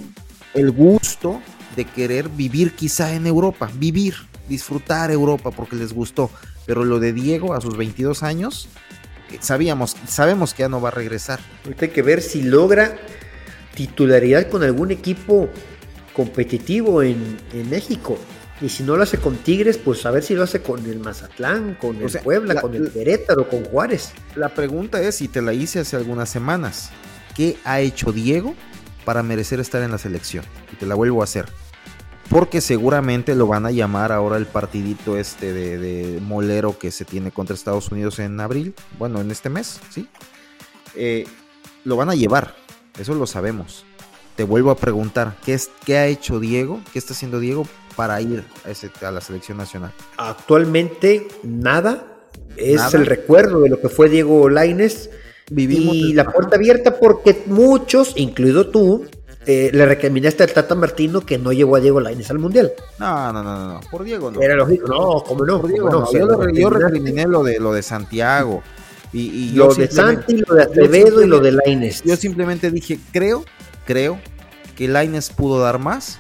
[0.53, 1.41] el gusto
[1.75, 4.15] de querer vivir quizá en Europa, vivir,
[4.47, 6.29] disfrutar Europa porque les gustó.
[6.65, 8.69] Pero lo de Diego a sus 22 años,
[9.39, 11.39] sabíamos, sabemos que ya no va a regresar.
[11.63, 12.97] Ahorita hay que ver si logra
[13.75, 15.49] titularidad con algún equipo
[16.13, 18.17] competitivo en, en, México.
[18.61, 20.99] Y si no lo hace con Tigres, pues a ver si lo hace con el
[20.99, 24.13] Mazatlán, con el o sea, Puebla, la, con el Querétaro, con Juárez.
[24.35, 26.89] La pregunta es, y te la hice hace algunas semanas,
[27.35, 28.55] ¿qué ha hecho Diego
[29.03, 30.45] para merecer estar en la selección?
[30.71, 31.45] Y te la vuelvo a hacer.
[32.29, 37.05] Porque seguramente lo van a llamar ahora el partidito este de, de, molero que se
[37.05, 38.73] tiene contra Estados Unidos en abril.
[38.97, 40.07] Bueno, en este mes, ¿sí?
[40.95, 41.25] Eh,
[41.83, 42.55] lo van a llevar,
[42.99, 43.85] eso lo sabemos.
[44.35, 46.81] Te vuelvo a preguntar, ¿qué, es, ¿qué ha hecho Diego?
[46.91, 49.91] ¿Qué está haciendo Diego para ir a, ese, a la selección nacional?
[50.17, 52.05] Actualmente nada.
[52.57, 52.97] Es ¿Nada?
[52.97, 55.09] el recuerdo de lo que fue Diego Laines.
[55.51, 59.05] Vivimos y la puerta abierta porque muchos, incluido tú,
[59.45, 62.73] eh, le recriminaste al Tata Martino que no llevó a Diego Lainez al Mundial.
[62.99, 64.41] No, no, no, no, por Diego no.
[64.41, 65.99] Era lógico, no, como no, por Diego no.
[66.01, 66.11] no.
[66.11, 68.63] Yo, lo, yo, recriminé lo de, lo de Santiago.
[69.13, 72.03] Y, y lo de Santi, lo de Acevedo y lo de Lainez.
[72.03, 73.45] Yo simplemente dije, creo,
[73.85, 74.19] creo
[74.75, 76.19] que Lainez pudo dar más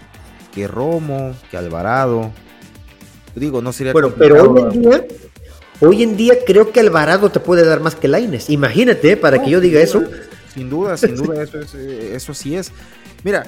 [0.53, 2.31] que Romo, que Alvarado.
[3.35, 5.05] Digo, no sería Bueno, pero hoy en día
[5.81, 8.49] Hoy en día creo que Alvarado te puede dar más que Laines.
[8.49, 9.17] Imagínate, ¿eh?
[9.17, 10.03] para no, que yo diga eso.
[10.55, 12.71] Sin duda, sin duda, eso, es, eso sí es.
[13.25, 13.45] Mira,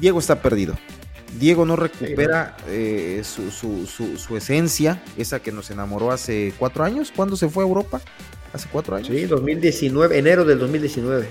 [0.00, 0.78] Diego está perdido.
[1.40, 6.84] Diego no recupera eh, su, su, su, su, esencia, esa que nos enamoró hace cuatro
[6.84, 7.12] años.
[7.14, 8.00] ¿Cuándo se fue a Europa?
[8.52, 9.08] ¿Hace cuatro años?
[9.08, 11.26] Sí, 2019, enero del 2019.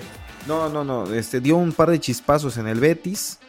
[0.47, 1.13] No, no, no.
[1.13, 3.39] Este, dio un par de chispazos en el Betis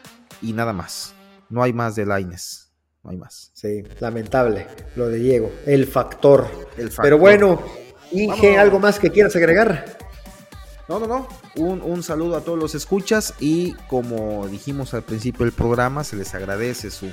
[0.40, 1.14] y nada más.
[1.48, 2.70] No hay más de Laines.
[3.03, 3.51] No hay más.
[3.55, 5.53] Sí, lamentable lo de Diego.
[5.66, 6.46] El factor.
[6.76, 7.03] El factor.
[7.03, 7.61] Pero bueno,
[8.12, 8.57] Inge.
[8.57, 9.98] ¿algo más que quieras agregar?
[10.91, 11.28] No, no, no.
[11.55, 16.16] Un, un, saludo a todos los escuchas y como dijimos al principio del programa, se
[16.16, 17.12] les agradece su,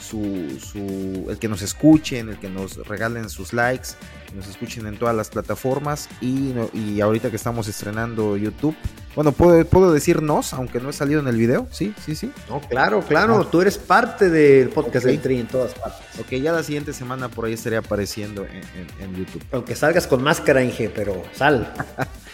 [0.00, 3.88] su, su, el que nos escuchen, el que nos regalen sus likes,
[4.36, 8.76] nos escuchen en todas las plataformas y, y ahorita que estamos estrenando YouTube.
[9.16, 12.30] Bueno, puedo, puedo decirnos, aunque no he salido en el video, sí, sí, sí.
[12.48, 16.06] No, claro, claro, tú eres parte del podcast del Tri en todas partes.
[16.20, 18.62] Ok, ya la siguiente semana por ahí estaría apareciendo en,
[19.00, 19.42] en YouTube.
[19.50, 21.74] Aunque salgas con máscara, Inge, pero sal.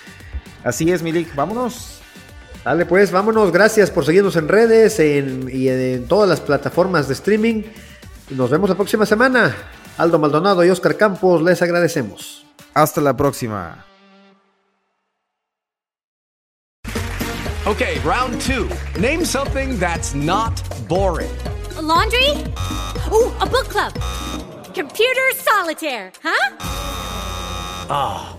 [0.65, 2.01] Así es, Milik, vámonos.
[2.65, 3.53] Dale, pues, vámonos.
[3.53, 7.63] Gracias por seguirnos en redes y en todas las plataformas de streaming.
[8.31, 9.55] Nos vemos la próxima semana.
[9.99, 12.47] Aldo Maldonado y Oscar Campos, les agradecemos.
[12.73, 13.85] Hasta la próxima.
[17.67, 18.69] Okay, round two.
[19.01, 21.31] Name something that's not boring.
[21.79, 22.31] A laundry?
[23.11, 23.93] Ooh, a book club.
[24.75, 26.57] Computer solitaire, huh?
[27.89, 28.39] Ah, oh,